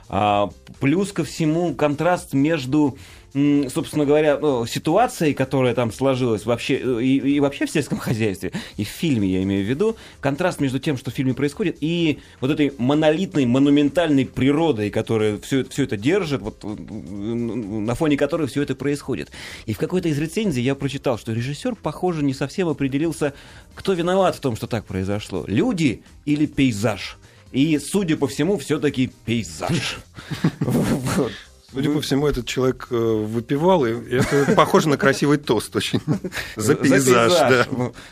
А, 0.09 0.49
плюс 0.79 1.11
ко 1.11 1.23
всему 1.23 1.75
контраст 1.75 2.33
между 2.33 2.97
собственно 3.69 4.05
говоря, 4.05 4.37
ну, 4.39 4.65
ситуацией, 4.65 5.33
которая 5.33 5.73
там 5.75 5.91
сложилась 5.91 6.45
вообще 6.45 6.75
э, 6.75 7.03
и, 7.03 7.35
и 7.35 7.39
вообще 7.41 7.65
в 7.65 7.69
сельском 7.69 7.97
хозяйстве, 7.99 8.53
и 8.77 8.85
в 8.85 8.87
фильме 8.87 9.27
я 9.27 9.43
имею 9.43 9.65
в 9.65 9.67
виду, 9.67 9.97
контраст 10.21 10.61
между 10.61 10.79
тем, 10.79 10.97
что 10.97 11.11
в 11.11 11.13
фильме 11.13 11.33
происходит, 11.33 11.77
и 11.81 12.19
вот 12.39 12.51
этой 12.51 12.73
монолитной, 12.77 13.45
монументальной 13.45 14.25
природой, 14.25 14.89
которая 14.89 15.37
все, 15.39 15.65
все 15.65 15.83
это 15.83 15.97
держит, 15.97 16.41
вот, 16.41 16.63
э, 16.63 16.67
на 16.67 17.93
фоне 17.95 18.15
которой 18.15 18.47
все 18.47 18.61
это 18.61 18.73
происходит. 18.73 19.31
И 19.65 19.73
в 19.73 19.77
какой-то 19.77 20.07
из 20.07 20.17
рецензий 20.17 20.63
я 20.63 20.73
прочитал, 20.73 21.17
что 21.17 21.33
режиссер, 21.33 21.75
похоже, 21.75 22.23
не 22.23 22.33
совсем 22.33 22.69
определился, 22.69 23.33
кто 23.73 23.91
виноват 23.91 24.37
в 24.37 24.39
том, 24.39 24.55
что 24.55 24.67
так 24.67 24.85
произошло. 24.85 25.43
Люди 25.45 26.03
или 26.23 26.45
пейзаж? 26.45 27.17
И, 27.51 27.77
судя 27.79 28.15
по 28.15 28.27
всему, 28.27 28.57
все-таки 28.57 29.11
пейзаж. 29.25 29.97
Судя 31.75 31.91
по 31.91 32.01
всему, 32.01 32.25
этот 32.27 32.47
человек 32.47 32.87
э, 32.89 32.95
выпивал, 32.95 33.85
и 33.85 33.91
это 34.15 34.53
похоже 34.55 34.89
на 34.89 34.97
красивый 34.97 35.37
тост 35.37 35.75
очень. 35.75 36.01
За 36.55 36.73
пейзаж, 36.75 37.31
да. 37.33 37.67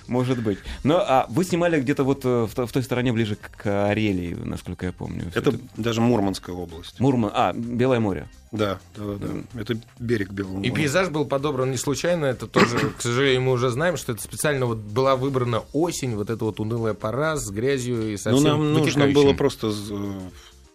Может 0.07 0.43
быть. 0.43 0.59
Но 0.83 0.97
а 0.99 1.25
вы 1.29 1.43
снимали 1.45 1.79
где-то 1.81 2.03
вот 2.03 2.25
э, 2.25 2.43
в, 2.49 2.53
то- 2.53 2.67
в 2.67 2.71
той 2.71 2.83
стороне 2.83 3.11
ближе 3.13 3.35
к 3.37 3.63
Карелии, 3.63 4.35
насколько 4.35 4.85
я 4.85 4.91
помню. 4.91 5.31
Это 5.33 5.53
даже 5.77 6.01
Мурманская 6.01 6.55
область. 6.55 6.99
Мурман. 6.99 7.31
А, 7.33 7.53
Белое 7.53 7.99
море. 7.99 8.27
Да, 8.51 8.79
да, 8.95 9.03
да. 9.15 9.59
Это 9.61 9.79
берег 9.97 10.29
Белого 10.29 10.57
И 10.61 10.69
моря. 10.69 10.73
пейзаж 10.73 11.09
был 11.09 11.25
подобран 11.25 11.71
не 11.71 11.77
случайно, 11.77 12.25
это 12.25 12.45
тоже, 12.45 12.77
к 12.95 13.01
сожалению, 13.01 13.41
мы 13.41 13.51
уже 13.53 13.69
знаем, 13.71 13.97
что 13.97 14.11
это 14.11 14.21
специально 14.21 14.67
вот 14.67 14.77
была 14.77 15.15
выбрана 15.15 15.63
осень, 15.73 16.15
вот 16.15 16.29
эта 16.29 16.45
вот 16.45 16.59
унылая 16.59 16.93
пора 16.93 17.35
с 17.37 17.49
грязью 17.49 18.13
и 18.13 18.17
со 18.17 18.29
Ну, 18.29 18.37
всем 18.37 18.49
нам 18.49 18.73
нужно 18.73 19.07
было 19.07 19.33
просто 19.33 19.71
э, 19.89 20.19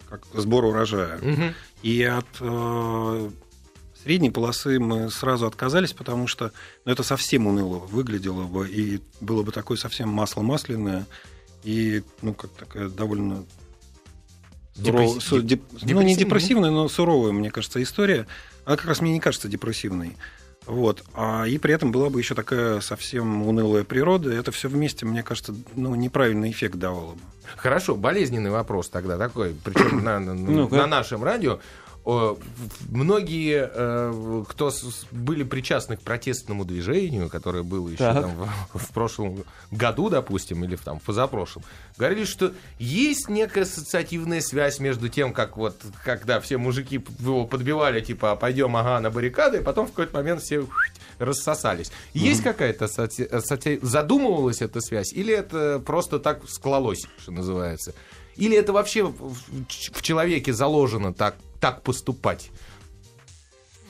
как 0.09 0.23
сбор 0.35 0.65
урожая. 0.65 1.19
Мгм. 1.19 1.55
И 1.83 2.03
от 2.03 2.27
э, 2.41 3.31
средней 4.03 4.31
полосы 4.31 4.79
мы 4.79 5.11
сразу 5.11 5.47
отказались, 5.47 5.93
потому 5.93 6.27
что 6.27 6.53
ну, 6.85 6.93
это 6.93 7.03
совсем 7.03 7.47
уныло 7.47 7.79
выглядело 7.79 8.45
бы, 8.45 8.69
и 8.69 9.01
было 9.21 9.43
бы 9.43 9.53
такое 9.53 9.77
совсем 9.77 10.09
масло 10.09 10.43
масляное, 10.43 11.07
и, 11.65 12.03
ну, 12.23 12.35
как 12.35 12.51
такая 12.53 12.89
довольно... 12.89 13.45
сурово- 14.77 15.17
Депресси- 15.17 15.21
су- 15.21 15.43
деп- 15.43 15.63
ну, 15.83 16.01
не 16.03 16.17
депрессивная, 16.17 16.71
но 16.71 16.89
суровая, 16.89 17.33
мне 17.33 17.51
кажется, 17.51 17.83
история. 17.83 18.27
Она 18.65 18.77
как 18.77 18.87
раз 18.87 19.01
мне 19.01 19.13
не 19.13 19.21
кажется 19.21 19.49
депрессивной. 19.49 20.17
Вот. 20.69 21.03
А, 21.15 21.45
и 21.45 21.59
при 21.59 21.73
этом 21.75 21.91
была 21.91 22.11
бы 22.11 22.21
еще 22.21 22.35
такая 22.35 22.81
совсем 22.81 23.43
унылая 23.43 23.85
природа. 23.85 24.31
Это 24.33 24.53
все 24.53 24.69
вместе, 24.69 25.07
мне 25.07 25.23
кажется, 25.23 25.55
ну, 25.75 25.95
неправильный 25.95 26.51
эффект 26.51 26.77
давало 26.77 27.15
бы. 27.15 27.21
Хорошо, 27.57 27.97
болезненный 27.97 28.51
вопрос 28.51 28.89
тогда 28.91 29.17
такой, 29.17 29.57
причем 29.65 30.05
на, 30.05 30.21
на- 30.21 30.35
Ну-ка. 30.35 30.77
на 30.77 30.87
нашем 30.87 31.25
радио. 31.25 31.59
Многие, 32.89 33.71
э, 33.73 34.45
кто 34.49 34.73
были 35.11 35.43
причастны 35.43 35.97
к 35.97 36.01
протестному 36.01 36.65
движению, 36.65 37.29
которое 37.29 37.63
было 37.63 37.89
еще 37.89 37.99
там 37.99 38.33
в, 38.73 38.79
в 38.79 38.93
прошлом 38.93 39.45
году, 39.71 40.09
допустим, 40.09 40.65
или 40.65 40.77
в, 40.77 40.81
там, 40.81 41.01
в 41.01 41.03
позапрошлом, 41.03 41.65
говорили, 41.97 42.25
что 42.25 42.53
есть 42.79 43.29
некая 43.29 43.63
ассоциативная 43.63 44.41
связь 44.41 44.79
между 44.79 45.09
тем, 45.09 45.33
как 45.33 45.57
вот, 45.57 45.77
когда 46.05 46.41
все 46.41 46.57
мужики 46.57 47.05
его 47.19 47.47
подбивали, 47.47 48.01
типа, 48.01 48.33
«А 48.33 48.37
пойдем, 48.37 48.77
ага, 48.77 49.01
на 49.01 49.11
баррикады, 49.11 49.59
и 49.59 49.63
потом 49.63 49.87
в 49.87 49.91
какой-то 49.91 50.17
момент 50.17 50.41
все 50.43 50.67
рассосались. 51.19 51.91
Есть 52.15 52.43
какая-то 52.43 52.87
асоци- 52.87 53.29
асоци- 53.29 53.85
задумывалась 53.85 54.63
эта 54.63 54.81
связь, 54.81 55.13
или 55.13 55.35
это 55.35 55.79
просто 55.85 56.19
так 56.19 56.49
склалось, 56.49 57.07
что 57.21 57.33
называется? 57.33 57.93
Или 58.37 58.57
это 58.57 58.73
вообще 58.73 59.05
в 59.05 60.01
человеке 60.01 60.53
заложено 60.53 61.13
так, 61.13 61.37
так 61.61 61.83
поступать? 61.83 62.51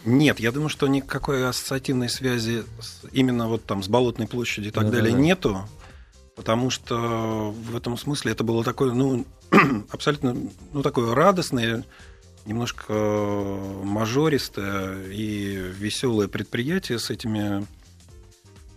Нет, 0.04 0.40
я 0.40 0.52
думаю, 0.52 0.68
что 0.68 0.86
никакой 0.86 1.46
ассоциативной 1.46 2.08
связи 2.08 2.64
с- 2.80 3.02
именно 3.12 3.48
вот 3.48 3.64
там 3.64 3.82
с 3.82 3.88
Болотной 3.88 4.26
площадью 4.26 4.70
и 4.70 4.72
так 4.72 4.84
Да-да-да. 4.84 5.02
далее 5.02 5.18
нету, 5.18 5.68
потому 6.36 6.70
что 6.70 7.50
в 7.52 7.76
этом 7.76 7.98
смысле 7.98 8.32
это 8.32 8.44
было 8.44 8.62
такое, 8.64 8.92
ну, 8.92 9.26
абсолютно, 9.90 10.36
ну, 10.72 10.82
такое 10.82 11.14
радостное, 11.14 11.84
немножко 12.46 12.84
э, 12.88 13.82
мажористое 13.84 15.04
и 15.10 15.56
веселое 15.78 16.28
предприятие 16.28 16.98
с 16.98 17.10
этими 17.10 17.66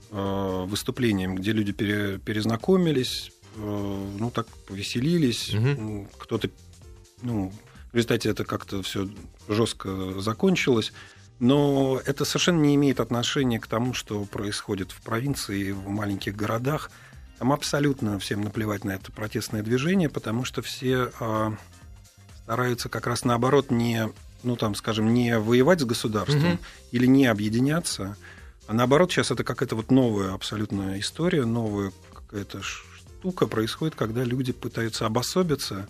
э, 0.09 0.65
выступлениями, 0.67 1.35
где 1.35 1.53
люди 1.53 1.71
пере- 1.71 2.17
перезнакомились, 2.19 3.31
э, 3.55 4.07
ну, 4.19 4.31
так 4.31 4.47
повеселились, 4.67 5.53
м, 5.53 6.09
кто-то, 6.17 6.49
ну, 7.21 7.53
в 7.91 7.95
результате 7.95 8.29
это 8.29 8.45
как-то 8.45 8.81
все 8.81 9.09
жестко 9.47 10.19
закончилось. 10.19 10.93
Но 11.39 11.99
это 12.05 12.23
совершенно 12.23 12.61
не 12.61 12.75
имеет 12.75 12.99
отношения 12.99 13.59
к 13.59 13.67
тому, 13.67 13.93
что 13.93 14.23
происходит 14.25 14.91
в 14.91 15.01
провинции 15.01 15.71
в 15.71 15.87
маленьких 15.89 16.35
городах. 16.35 16.91
Там 17.39 17.51
абсолютно 17.51 18.19
всем 18.19 18.41
наплевать 18.41 18.83
на 18.83 18.91
это 18.91 19.11
протестное 19.11 19.63
движение, 19.63 20.07
потому 20.07 20.45
что 20.45 20.61
все 20.61 21.11
а, 21.19 21.55
стараются 22.43 22.89
как 22.89 23.07
раз 23.07 23.25
наоборот 23.25 23.71
не, 23.71 24.09
ну 24.43 24.55
там, 24.55 24.75
скажем, 24.75 25.13
не 25.13 25.39
воевать 25.39 25.81
с 25.81 25.85
государством 25.85 26.41
Мгм. 26.43 26.59
или 26.91 27.07
не 27.07 27.25
объединяться, 27.25 28.17
а 28.67 28.73
наоборот 28.73 29.11
сейчас 29.11 29.31
это 29.31 29.43
какая-то 29.43 29.75
вот 29.75 29.89
новая 29.89 30.33
абсолютно 30.33 30.99
история, 30.99 31.45
новая 31.45 31.91
какая-то 32.13 32.61
штука 32.61 33.47
происходит, 33.47 33.95
когда 33.95 34.23
люди 34.23 34.51
пытаются 34.51 35.07
обособиться, 35.07 35.87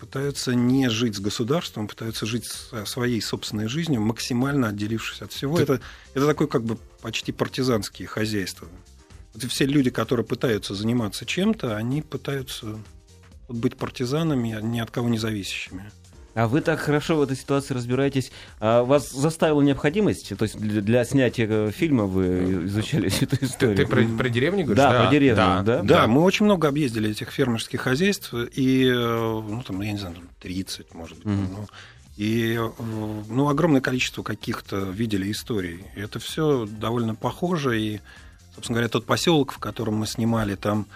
пытаются 0.00 0.54
не 0.54 0.88
жить 0.88 1.16
с 1.16 1.20
государством, 1.20 1.86
пытаются 1.86 2.26
жить 2.26 2.46
со- 2.46 2.84
своей 2.86 3.20
собственной 3.20 3.68
жизнью, 3.68 4.00
максимально 4.00 4.68
отделившись 4.68 5.22
от 5.22 5.32
всего. 5.32 5.58
Это, 5.58 5.80
это 6.14 6.26
такое 6.26 6.48
как 6.48 6.64
бы 6.64 6.76
почти 7.02 7.32
партизанские 7.32 8.08
хозяйства. 8.08 8.66
Вот 9.34 9.44
все 9.44 9.66
люди, 9.66 9.90
которые 9.90 10.26
пытаются 10.26 10.74
заниматься 10.74 11.24
чем-то, 11.24 11.76
они 11.76 12.02
пытаются 12.02 12.78
вот 13.48 13.56
быть 13.56 13.76
партизанами, 13.76 14.54
а 14.54 14.60
ни 14.60 14.80
от 14.80 14.90
кого 14.90 15.08
не 15.08 15.18
зависящими. 15.18 15.90
А 16.34 16.46
вы 16.46 16.60
так 16.60 16.78
хорошо 16.78 17.16
в 17.16 17.22
этой 17.22 17.36
ситуации 17.36 17.74
разбираетесь. 17.74 18.30
А 18.60 18.82
вас 18.84 19.10
заставила 19.10 19.60
необходимость? 19.62 20.36
То 20.36 20.44
есть 20.44 20.56
для, 20.58 20.80
для 20.80 21.04
снятия 21.04 21.46
э, 21.48 21.70
фильма 21.72 22.04
вы 22.04 22.66
изучали 22.66 23.08
всю 23.08 23.24
эту 23.26 23.36
Ты, 23.36 23.46
историю? 23.46 23.76
ты 23.76 23.86
про, 23.86 24.02
про 24.04 24.28
деревню 24.28 24.64
говоришь? 24.64 24.82
Да, 24.82 25.02
про 25.04 25.10
деревню, 25.10 25.64
да. 25.64 25.82
Да, 25.82 26.06
мы 26.06 26.22
очень 26.22 26.44
много 26.44 26.68
объездили 26.68 27.10
этих 27.10 27.30
фермерских 27.30 27.80
хозяйств, 27.80 28.32
и, 28.32 28.86
э, 28.86 28.94
ну, 28.94 29.62
там, 29.66 29.80
я 29.80 29.92
не 29.92 29.98
знаю, 29.98 30.14
там 30.14 30.28
30, 30.40 30.94
может 30.94 31.16
быть. 31.18 31.26
Мгм. 31.26 31.48
ну, 31.52 31.66
и, 32.16 32.54
э, 32.60 32.70
ну, 33.28 33.48
огромное 33.48 33.80
количество 33.80 34.22
каких-то 34.22 34.76
видели 34.76 35.30
историй. 35.32 35.84
И 35.96 36.00
это 36.00 36.18
все 36.18 36.66
довольно 36.66 37.14
похоже, 37.14 37.80
и, 37.80 38.00
собственно 38.54 38.76
говоря, 38.76 38.88
тот 38.88 39.06
поселок, 39.06 39.52
в 39.52 39.58
котором 39.58 39.94
мы 39.94 40.06
снимали, 40.06 40.54
там, 40.54 40.86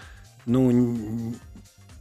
ну, 0.46 1.34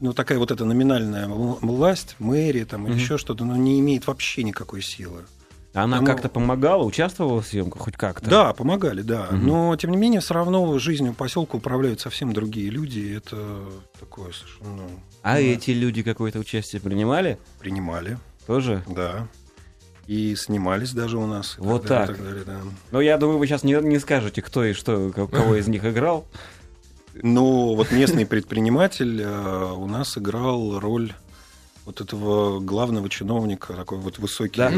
ну, 0.03 0.13
такая 0.13 0.37
вот 0.37 0.51
эта 0.51 0.65
номинальная 0.65 1.27
вл- 1.27 1.57
власть, 1.61 2.15
мэрия 2.19 2.65
там, 2.65 2.87
или 2.87 2.95
еще 2.95 3.17
что-то, 3.17 3.45
ну, 3.45 3.55
не 3.55 3.79
имеет 3.79 4.05
вообще 4.05 4.43
никакой 4.43 4.81
силы. 4.81 5.21
Она 5.73 5.95
Тому- 5.97 6.07
как-то 6.07 6.29
помогала, 6.29 6.83
участвовала 6.83 7.41
в 7.41 7.47
съемках 7.47 7.81
хоть 7.81 7.95
как-то? 7.97 8.29
Да, 8.29 8.53
помогали, 8.53 9.01
да. 9.01 9.29
Мгм. 9.31 9.47
Но, 9.47 9.75
тем 9.75 9.89
не 9.91 9.97
менее, 9.97 10.19
все 10.19 10.35
равно 10.35 10.77
жизнью 10.77 11.13
поселка 11.13 11.55
управляют 11.57 11.99
совсем 11.99 12.31
другие 12.33 12.69
люди. 12.69 12.99
и 12.99 13.13
Это 13.15 13.59
такое 13.99 14.33
совершенно... 14.33 14.83
А 15.23 15.33
ну, 15.35 15.39
эти 15.39 15.71
люди 15.71 16.03
какое-то 16.03 16.37
участие 16.39 16.79
принимали? 16.81 17.39
Принимали, 17.59 18.19
Тоже? 18.45 18.83
да. 18.87 19.27
И 20.05 20.35
снимались 20.35 20.91
даже 20.91 21.17
у 21.17 21.25
нас. 21.25 21.55
Вот 21.57 21.85
далее, 21.85 22.13
и 22.13 22.17
так. 22.17 22.23
далее, 22.23 22.43
да. 22.45 22.59
Ну, 22.91 22.99
я 22.99 23.17
думаю, 23.17 23.39
вы 23.39 23.47
сейчас 23.47 23.63
не, 23.63 23.73
не 23.81 23.99
скажете, 23.99 24.41
кто 24.41 24.65
и 24.65 24.73
что, 24.73 25.11
ко- 25.11 25.27
кого 25.27 25.55
из 25.55 25.67
них 25.69 25.85
играл. 25.85 26.27
Но 27.21 27.75
вот 27.75 27.91
местный 27.91 28.25
предприниматель 28.25 29.21
э, 29.21 29.73
у 29.73 29.85
нас 29.87 30.17
играл 30.17 30.79
роль 30.79 31.13
вот 31.85 32.01
этого 32.01 32.59
главного 32.59 33.09
чиновника, 33.09 33.73
такой 33.73 33.97
вот 33.99 34.17
высокий, 34.19 34.57
Да. 34.57 34.71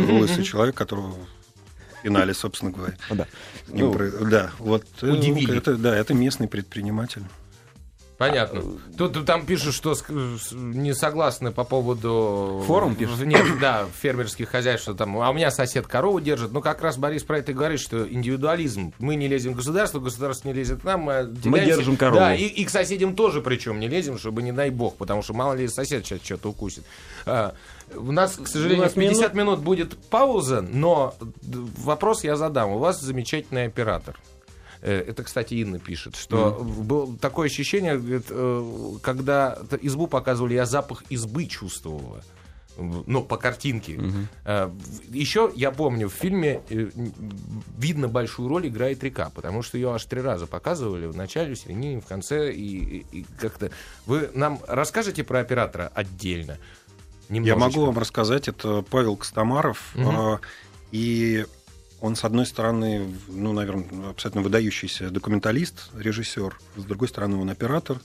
человек, 0.43 0.75
которого 0.75 1.11
в 1.11 2.03
финале, 2.03 2.33
собственно 2.33 2.71
говоря. 2.71 2.95
Ну 3.09 3.15
да. 3.15 3.27
Ну, 3.67 3.93
про- 3.93 4.09
Да, 4.09 4.51
вот 4.59 4.85
э, 5.01 5.09
удивили. 5.11 5.57
это, 5.57 5.75
да, 5.77 5.95
это 5.95 6.13
местный 6.13 6.47
предприниматель. 6.47 7.23
Понятно. 8.17 8.62
Тут, 8.98 9.13
тут 9.13 9.25
там 9.25 9.45
пишут, 9.45 9.74
что 9.74 9.93
не 10.51 10.93
согласны 10.93 11.51
по 11.51 11.63
поводу... 11.63 12.63
Форум 12.65 12.95
пишут? 12.95 13.19
Нет, 13.25 13.45
да, 13.60 13.86
фермерских 14.01 14.50
хозяйств, 14.50 14.84
что 14.84 14.93
там, 14.93 15.17
а 15.19 15.29
у 15.29 15.34
меня 15.34 15.51
сосед 15.51 15.86
корову 15.86 16.22
держит. 16.22 16.53
Ну, 16.53 16.62
как 16.62 16.81
раз 16.81 16.98
Борис 16.98 17.24
про 17.24 17.39
это 17.39 17.51
и 17.51 17.55
говорит, 17.55 17.79
что 17.79 18.07
индивидуализм. 18.10 18.93
Мы 19.00 19.15
не 19.15 19.27
лезем 19.27 19.53
в 19.53 19.57
государство, 19.57 20.00
государство 20.00 20.48
не 20.48 20.53
лезет 20.53 20.81
к 20.81 20.84
нам. 20.86 21.01
Мы, 21.01 21.13
отделяемся. 21.17 21.75
держим 21.75 21.98
корову. 21.98 22.19
Да, 22.19 22.34
и, 22.34 22.45
и 22.45 22.63
к 22.63 22.69
соседям 22.69 23.15
тоже 23.15 23.41
причем 23.41 23.79
не 23.79 23.89
лезем, 23.89 24.17
чтобы 24.17 24.41
не 24.43 24.53
дай 24.53 24.69
бог, 24.69 24.95
потому 24.95 25.22
что 25.22 25.34
мало 25.34 25.53
ли 25.53 25.67
сосед 25.67 26.05
сейчас 26.05 26.22
что-то 26.24 26.50
укусит. 26.50 26.86
А, 27.25 27.53
у 27.93 28.12
нас, 28.12 28.38
к 28.38 28.48
сожалению, 28.48 28.81
У 28.81 28.84
нас 28.84 28.93
в 28.93 28.95
50 28.95 29.34
минут 29.34 29.60
будет 29.60 29.98
пауза, 30.10 30.62
но 30.62 31.15
вопрос 31.41 32.24
я 32.24 32.38
задам. 32.38 32.72
У 32.72 32.77
вас 32.77 33.01
замечательный 33.01 33.65
оператор. 33.65 34.17
Э, 34.85 35.03
Это, 35.09 35.23
кстати, 35.23 35.55
Инна 35.55 35.79
пишет, 35.79 36.15
что 36.15 36.51
было 36.63 37.17
такое 37.17 37.47
ощущение, 37.47 37.97
говорит, 37.97 38.25
э, 38.29 38.91
когда 39.01 39.57
избу 39.81 40.05
показывали, 40.07 40.53
я 40.53 40.65
запах 40.65 41.03
избы 41.09 41.45
чувствовала. 41.47 42.21
Ну, 42.77 43.23
по 43.23 43.37
картинке. 43.37 43.99
Э, 44.43 44.65
в- 44.67 45.13
Еще 45.15 45.49
я 45.55 45.71
помню, 45.71 46.07
в 46.09 46.13
фильме 46.13 46.61
видно 47.77 48.07
большую 48.09 48.47
роль 48.49 48.67
играет 48.67 49.03
река, 49.03 49.31
потому 49.33 49.63
что 49.63 49.77
ее 49.77 49.93
аж 49.93 50.05
три 50.05 50.21
раза 50.21 50.45
показывали 50.45 51.07
в 51.07 51.15
начале, 51.15 51.55
в 51.55 51.57
середине, 51.57 51.99
в 52.01 52.05
конце, 52.05 52.51
и, 52.53 53.05
и- 53.11 53.25
как-то. 53.39 53.71
Вы 54.05 54.29
нам 54.35 54.59
расскажете 54.67 55.23
про 55.23 55.39
оператора 55.39 55.91
отдельно? 55.95 56.57
Я 57.29 57.35
Немножечко. 57.37 57.59
могу 57.79 57.85
вам 57.87 57.97
рассказать, 57.97 58.47
это 58.49 58.83
Павел 58.83 59.15
Костомаров, 59.15 59.91
Мгм. 59.95 60.09
а, 60.09 60.39
и 60.91 61.45
он, 62.05 62.15
с 62.15 62.24
одной 62.24 62.45
стороны, 62.45 63.12
ну, 63.27 63.51
наверное, 63.51 64.12
абсолютно 64.12 64.41
выдающийся 64.41 65.09
документалист, 65.09 65.89
режиссер, 65.97 66.57
с 66.75 66.83
другой 66.83 67.07
стороны, 67.07 67.38
он 67.38 67.50
оператор, 67.50 68.00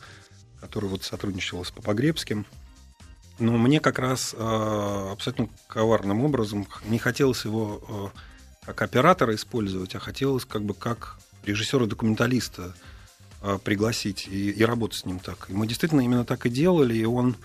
который 0.61 0.89
вот 0.89 1.05
сотрудничал 1.05 1.65
с 1.65 1.71
Попогребским. 1.71 2.47
Но 3.39 3.59
мне 3.59 3.79
как 3.79 3.99
раз 3.99 4.35
а, 4.37 5.13
абсолютно 5.13 5.49
коварным 5.67 6.25
образом 6.25 6.67
не 6.85 6.99
хотелось 6.99 7.45
его 7.45 8.13
а, 8.65 8.67
как 8.67 8.83
оператора 8.83 9.35
использовать, 9.35 9.95
а 9.95 9.99
хотелось 9.99 10.47
как 10.47 10.63
бы 10.63 10.73
как 10.73 11.19
режиссера-документалиста 11.45 12.75
а, 13.43 13.59
пригласить 13.59 14.29
и, 14.29 14.51
и 14.51 14.65
работать 14.65 15.01
с 15.01 15.05
ним 15.05 15.19
так. 15.19 15.47
И 15.51 15.53
мы 15.53 15.67
действительно 15.67 16.01
именно 16.01 16.25
так 16.25 16.47
и 16.47 16.51
делали, 16.51 16.95
и 16.95 17.05
он 17.05 17.37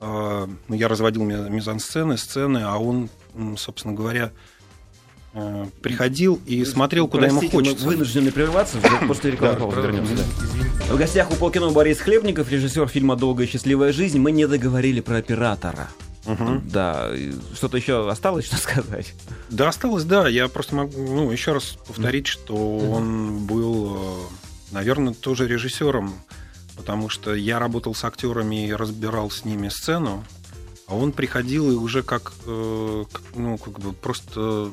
а, 0.00 0.48
ну, 0.66 0.74
я 0.74 0.88
разводил 0.88 1.22
ми- 1.22 1.48
мизансцены, 1.48 2.16
сцены, 2.16 2.62
а 2.64 2.76
он, 2.76 3.08
собственно 3.56 3.94
говоря, 3.94 4.26
э, 4.26 4.32
приходил 5.80 6.40
и 6.46 6.64
смотрел, 6.64 7.08
куда 7.08 7.26
ему 7.26 7.38
Простите, 7.40 7.56
мы 7.58 7.64
хочется. 7.64 7.86
вынуждены 7.86 8.32
прерваться, 8.32 8.78
после 9.08 9.30
рекламы 9.32 9.72
Да, 9.74 9.80
вернемся. 9.80 10.16
да. 10.16 10.94
В 10.94 10.98
гостях 10.98 11.30
у 11.30 11.34
полкино 11.36 11.70
Борис 11.70 12.00
Хлебников, 12.00 12.50
режиссер 12.50 12.86
фильма 12.88 13.16
«Долгая 13.16 13.46
счастливая 13.46 13.92
жизнь». 13.92 14.18
Мы 14.18 14.30
не 14.32 14.46
договорили 14.46 15.00
про 15.00 15.16
оператора. 15.16 15.88
Мгм. 16.26 16.62
Да, 16.70 17.10
что-то 17.54 17.78
еще 17.78 18.08
осталось, 18.08 18.44
что 18.46 18.56
сказать? 18.56 19.14
Да, 19.48 19.68
осталось, 19.68 20.04
да. 20.04 20.28
Я 20.28 20.48
просто 20.48 20.74
могу 20.74 20.92
ну, 21.02 21.30
еще 21.30 21.52
раз 21.52 21.76
повторить, 21.86 22.26
что 22.28 22.54
он 22.78 23.38
был, 23.46 23.96
э, 23.96 24.74
наверное, 24.74 25.14
тоже 25.14 25.48
режиссером, 25.48 26.14
потому 26.76 27.08
что 27.08 27.34
я 27.34 27.58
работал 27.58 27.94
с 27.94 28.04
актерами 28.04 28.68
и 28.68 28.72
разбирал 28.72 29.30
с 29.30 29.44
ними 29.44 29.68
сцену, 29.68 30.24
а 30.86 30.94
он 30.94 31.10
приходил 31.12 31.70
и 31.72 31.74
уже 31.74 32.02
как, 32.04 32.32
э, 32.46 33.04
ну, 33.34 33.58
как 33.58 33.80
бы 33.80 33.92
просто 33.92 34.68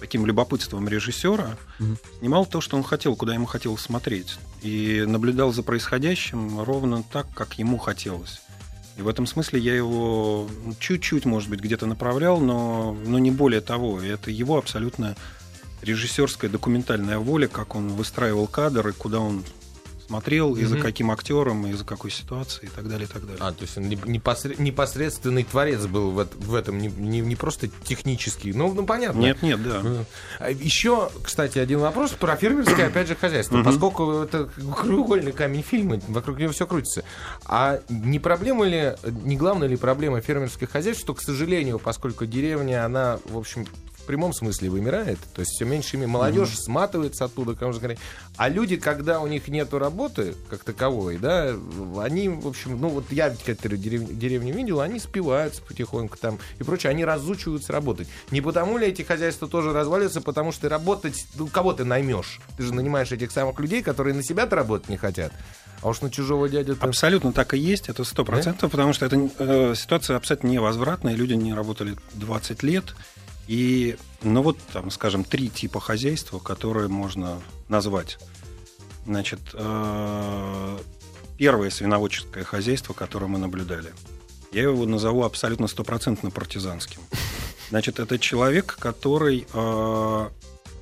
таким 0.00 0.26
любопытством 0.26 0.88
режиссера 0.88 1.56
Мгм. 1.78 1.98
снимал 2.18 2.46
то, 2.46 2.60
что 2.60 2.76
он 2.76 2.82
хотел, 2.82 3.14
куда 3.16 3.34
ему 3.34 3.46
хотелось 3.46 3.82
смотреть. 3.82 4.38
И 4.62 5.04
наблюдал 5.06 5.52
за 5.52 5.62
происходящим 5.62 6.60
ровно 6.62 7.02
так, 7.12 7.26
как 7.34 7.58
ему 7.58 7.78
хотелось. 7.78 8.40
И 8.96 9.02
в 9.02 9.08
этом 9.08 9.26
смысле 9.26 9.60
я 9.60 9.74
его 9.74 10.48
ну, 10.64 10.74
чуть-чуть, 10.78 11.24
может 11.24 11.48
быть, 11.48 11.60
где-то 11.60 11.86
направлял, 11.86 12.40
но, 12.40 12.96
но 13.06 13.18
не 13.18 13.30
более 13.30 13.60
того. 13.60 14.02
И 14.02 14.08
это 14.08 14.30
его 14.30 14.58
абсолютно 14.58 15.16
режиссерская 15.82 16.50
документальная 16.50 17.18
воля, 17.18 17.48
как 17.48 17.74
он 17.74 17.88
выстраивал 17.88 18.46
кадры, 18.46 18.92
куда 18.92 19.20
он 19.20 19.44
смотрел, 20.10 20.56
и 20.56 20.64
за 20.64 20.76
каким 20.76 21.12
актером, 21.12 21.66
и 21.68 21.72
за 21.74 21.84
какой 21.84 22.10
ситуацией, 22.10 22.66
и 22.66 22.70
так 22.74 22.88
далее, 22.88 23.06
и 23.06 23.12
так 23.12 23.22
далее. 23.22 23.38
А, 23.38 23.52
то 23.52 23.62
есть 23.62 23.78
он 23.78 23.88
не- 23.88 23.94
непосре- 23.94 24.60
непосредственный 24.60 25.44
творец 25.44 25.86
был 25.86 26.10
в, 26.10 26.26
в 26.36 26.54
этом, 26.56 26.78
не, 26.78 26.88
не- 26.88 27.20
не 27.20 27.36
просто 27.36 27.68
технический. 27.84 28.52
Ну, 28.52 28.74
ну 28.74 28.84
понятно. 28.84 29.20
Нет, 29.20 29.40
нет, 29.42 29.62
да. 29.62 29.82
А 30.40 30.50
Еще, 30.50 31.10
кстати, 31.22 31.58
один 31.60 31.78
вопрос 31.78 32.10
про 32.10 32.34
фермерское, 32.34 32.88
опять 32.88 33.06
же, 33.06 33.14
хозяйство. 33.14 33.62
Поскольку 33.62 34.10
это 34.22 34.46
краеугольный 34.76 35.30
камень 35.32 35.62
фильма, 35.62 36.00
вокруг 36.08 36.38
него 36.40 36.50
все 36.52 36.66
крутится. 36.66 37.04
А 37.44 37.80
не 37.88 38.18
проблема 38.18 38.66
ли, 38.66 38.94
не 39.22 39.36
главная 39.36 39.68
ли 39.68 39.76
проблема 39.76 40.20
фермерских 40.20 40.70
хозяйств, 40.70 41.02
что, 41.02 41.14
к 41.14 41.22
сожалению, 41.22 41.78
поскольку 41.78 42.26
деревня, 42.26 42.84
она, 42.84 43.20
в 43.26 43.38
общем, 43.38 43.64
в 44.02 44.06
прямом 44.06 44.32
смысле 44.32 44.70
вымирает, 44.70 45.18
то 45.34 45.40
есть 45.40 45.52
все 45.52 45.64
меньше 45.64 45.96
и 45.96 46.06
молодежь 46.06 46.56
сматывается 46.58 47.24
оттуда, 47.24 47.52
как 47.52 47.62
можно 47.62 47.80
говорить. 47.80 48.00
А 48.36 48.48
люди, 48.48 48.76
когда 48.76 49.20
у 49.20 49.26
них 49.26 49.48
нету 49.48 49.78
работы 49.78 50.34
как 50.48 50.64
таковой, 50.64 51.18
да, 51.18 51.54
они, 51.98 52.28
в 52.28 52.46
общем, 52.46 52.80
ну 52.80 52.88
вот 52.88 53.10
я 53.10 53.34
некоторые 53.46 53.78
деревни, 53.78 54.12
деревни 54.14 54.52
видел, 54.52 54.80
они 54.80 54.98
спиваются 54.98 55.62
потихоньку 55.62 56.16
там 56.16 56.38
и 56.58 56.64
прочее, 56.64 56.90
они 56.90 57.04
разучиваются 57.04 57.72
работать. 57.72 58.08
Не 58.30 58.40
потому 58.40 58.78
ли 58.78 58.86
эти 58.86 59.02
хозяйства 59.02 59.48
тоже 59.48 59.72
разваливаются, 59.72 60.20
потому 60.20 60.52
что 60.52 60.68
работать, 60.68 61.26
ну 61.36 61.46
кого 61.46 61.72
ты 61.72 61.84
наймешь? 61.84 62.40
Ты 62.56 62.64
же 62.64 62.74
нанимаешь 62.74 63.12
этих 63.12 63.30
самых 63.30 63.58
людей, 63.60 63.82
которые 63.82 64.14
на 64.14 64.22
себя-то 64.22 64.56
работать 64.56 64.88
не 64.88 64.96
хотят. 64.96 65.32
А 65.82 65.88
уж 65.88 66.02
на 66.02 66.10
чужого 66.10 66.48
дядю 66.48 66.76
ты... 66.76 66.86
Абсолютно 66.86 67.32
так 67.32 67.54
и 67.54 67.58
есть, 67.58 67.88
это 67.88 68.04
сто 68.04 68.24
процентов, 68.24 68.70
потому 68.70 68.92
что 68.92 69.06
это 69.06 69.30
э, 69.38 69.74
ситуация 69.74 70.16
абсолютно 70.16 70.48
невозвратная, 70.48 71.14
люди 71.14 71.32
не 71.32 71.54
работали 71.54 71.96
20 72.14 72.62
лет, 72.62 72.94
и, 73.50 73.96
ну 74.22 74.42
вот, 74.42 74.58
там, 74.72 74.92
скажем, 74.92 75.24
три 75.24 75.48
типа 75.48 75.80
хозяйства, 75.80 76.38
которые 76.38 76.86
можно 76.86 77.42
назвать. 77.68 78.16
Значит, 79.06 79.40
э, 79.54 80.78
первое 81.36 81.70
свиноводческое 81.70 82.44
хозяйство, 82.44 82.92
которое 82.92 83.26
мы 83.26 83.40
наблюдали, 83.40 83.92
я 84.52 84.62
его 84.62 84.86
назову 84.86 85.24
абсолютно 85.24 85.66
стопроцентно 85.66 86.30
партизанским. 86.30 87.00
Значит, 87.70 87.98
это 87.98 88.20
человек, 88.20 88.76
который, 88.78 89.48
э, 89.52 90.28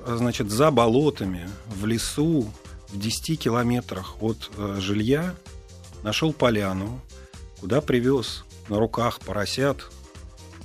значит, 0.07 0.51
за 0.51 0.71
болотами, 0.71 1.49
в 1.69 1.87
лесу, 1.87 2.53
в 2.89 2.99
10 2.99 3.41
километрах 3.41 4.23
от 4.23 4.51
э, 4.59 4.77
жилья 4.79 5.35
нашел 6.03 6.35
поляну, 6.35 7.01
куда 7.61 7.81
привез 7.81 8.45
на 8.69 8.79
руках 8.79 9.21
поросят, 9.21 9.91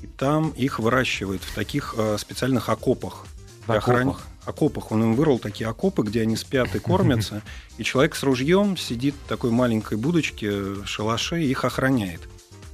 и 0.04 0.08
там 0.08 0.50
их 0.50 0.80
выращивает 0.80 1.42
в 1.44 1.56
таких 1.56 1.96
э, 1.98 2.18
специальных 2.20 2.68
окопах. 2.70 3.26
В 3.66 3.72
И 3.74 3.78
охран- 3.78 4.10
окопах? 4.10 4.28
окопах. 4.46 4.92
Он 4.92 5.02
им 5.04 5.16
вырыл 5.16 5.40
такие 5.40 5.70
окопы, 5.70 6.04
где 6.04 6.22
они 6.24 6.36
спят 6.36 6.76
и 6.76 6.80
кормятся, 6.90 7.42
и 7.78 7.84
человек 7.84 8.16
с 8.16 8.24
ружьем 8.24 8.76
сидит 8.76 9.16
в 9.26 9.30
такой 9.30 9.52
маленькой 9.52 9.98
будочке, 9.98 10.50
э, 10.52 10.76
шалаше, 10.86 11.42
и 11.42 11.50
их 11.50 11.64
охраняет. 11.64 12.20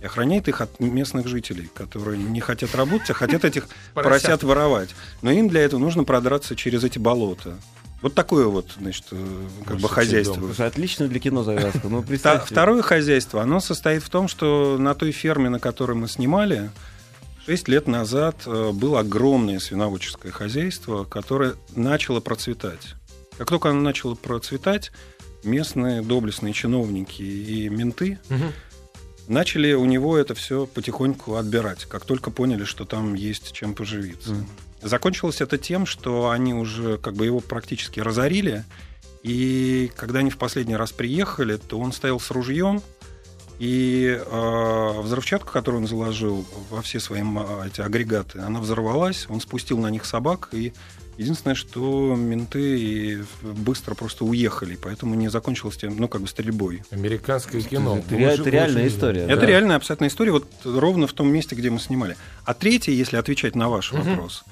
И 0.02 0.06
охраняет 0.06 0.48
их 0.48 0.62
от 0.62 0.80
местных 0.80 1.28
жителей, 1.28 1.70
которые 1.74 2.18
не 2.18 2.40
хотят 2.40 2.74
работать, 2.74 3.12
а 3.12 3.14
хотят 3.14 3.46
этих 3.46 3.68
Поросят. 3.94 4.24
поросят 4.24 4.44
воровать. 4.44 4.90
Но 5.22 5.30
им 5.30 5.48
для 5.50 5.62
этого 5.62 5.80
нужно 5.80 6.04
продраться 6.04 6.56
через 6.56 6.84
эти 6.84 6.98
болота. 6.98 7.60
Вот 8.02 8.16
такое 8.16 8.46
вот, 8.48 8.72
значит, 8.80 9.04
э, 9.12 9.18
как 9.66 9.76
бы 9.76 9.82
Сумасшедший 9.82 9.90
хозяйство. 9.90 10.40
Слушай, 10.40 10.68
отлично 10.68 11.08
для 11.08 11.20
кино 11.20 11.44
завязка. 11.44 11.82
Ну. 11.90 12.04
Второе 12.46 12.82
хозяйство, 12.82 13.42
оно 13.44 13.60
состоит 13.60 14.02
в 14.02 14.10
том, 14.10 14.28
что 14.30 14.78
на 14.80 14.96
той 14.96 15.12
ферме, 15.12 15.50
на 15.50 15.60
которой 15.60 15.98
мы 15.98 16.08
снимали, 16.08 16.72
6 17.50 17.68
лет 17.68 17.88
назад 17.88 18.44
э, 18.46 18.72
было 18.74 19.00
огромное 19.00 19.58
свиноводческое 19.58 20.32
хозяйство, 20.32 21.04
которое 21.04 21.56
начало 21.76 22.20
процветать. 22.20 22.94
Как 23.40 23.50
только 23.50 23.72
оно 23.72 23.82
начало 23.82 24.14
процветать, 24.14 24.92
местные 25.44 26.04
доблестные 26.04 26.54
чиновники 26.54 27.24
и 27.24 27.68
менты 27.70 28.20
Мгм. 28.30 28.54
начали 29.28 29.74
у 29.74 29.86
него 29.86 30.16
это 30.16 30.36
все 30.36 30.68
потихоньку 30.68 31.38
отбирать, 31.38 31.86
как 31.86 32.06
только 32.06 32.30
поняли, 32.30 32.66
что 32.66 32.86
там 32.86 33.16
есть 33.16 33.52
чем 33.52 33.74
поживиться. 33.74 34.34
Мгм. 34.34 34.48
Закончилось 34.84 35.42
это 35.42 35.58
тем, 35.58 35.88
что 35.88 36.30
они 36.30 36.54
уже 36.54 37.00
как 37.00 37.16
бы 37.16 37.26
его 37.26 37.40
практически 37.40 38.00
разорили, 38.00 38.64
и 39.24 39.92
когда 39.96 40.20
они 40.20 40.30
в 40.30 40.38
последний 40.38 40.76
раз 40.76 40.92
приехали, 40.92 41.58
то 41.58 41.80
он 41.80 41.94
стоял 41.94 42.20
с 42.20 42.30
ружьем, 42.30 42.84
и 43.60 44.18
э, 44.26 45.02
взрывчатку, 45.02 45.52
которую 45.52 45.82
он 45.82 45.88
заложил 45.88 46.46
во 46.70 46.82
все 46.82 47.00
свои 47.00 47.22
эти 47.66 47.82
агрегаты, 47.82 48.40
она 48.40 48.60
взорвалась, 48.60 49.26
он 49.30 49.42
спустил 49.42 49.78
на 49.80 49.88
них 49.90 50.06
собак, 50.06 50.50
и 50.54 50.72
единственное, 51.18 51.56
что 51.56 52.16
менты 52.16 53.26
быстро 53.44 53.96
просто 53.96 54.24
уехали, 54.24 54.78
поэтому 54.82 55.16
не 55.16 55.28
закончилось 55.30 55.76
тем, 55.76 55.98
ну, 55.98 56.08
как 56.08 56.22
бы 56.22 56.28
стрельбой. 56.30 56.84
Американское 56.92 57.62
кино. 57.62 57.98
Это 57.98 58.16
ре- 58.16 58.24
это 58.26 58.50
реальная 58.50 58.88
история. 58.88 59.24
Это 59.24 59.42
Да. 59.42 59.46
реальная 59.46 59.76
абсолютная 59.76 60.08
история, 60.08 60.32
вот 60.32 60.48
ровно 60.64 61.08
в 61.08 61.14
том 61.14 61.30
месте, 61.30 61.56
где 61.56 61.70
мы 61.70 61.80
снимали. 61.80 62.16
А 62.46 62.54
третье, 62.54 62.94
если 62.94 63.18
отвечать 63.18 63.56
на 63.56 63.68
ваш 63.68 63.92
Мгм. 63.92 64.04
вопрос, 64.04 64.46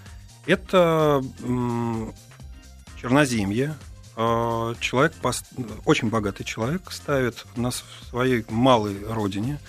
это 0.45 1.23
м, 1.43 2.13
Черноземье. 2.99 3.75
Э, 4.17 4.73
Человек, 4.79 5.13
очень 5.85 6.09
богатый 6.09 6.43
человек, 6.43 6.91
ставит 6.91 7.45
на 7.55 7.71
своей 7.71 8.43
малой 8.49 8.97
родине 9.07 9.59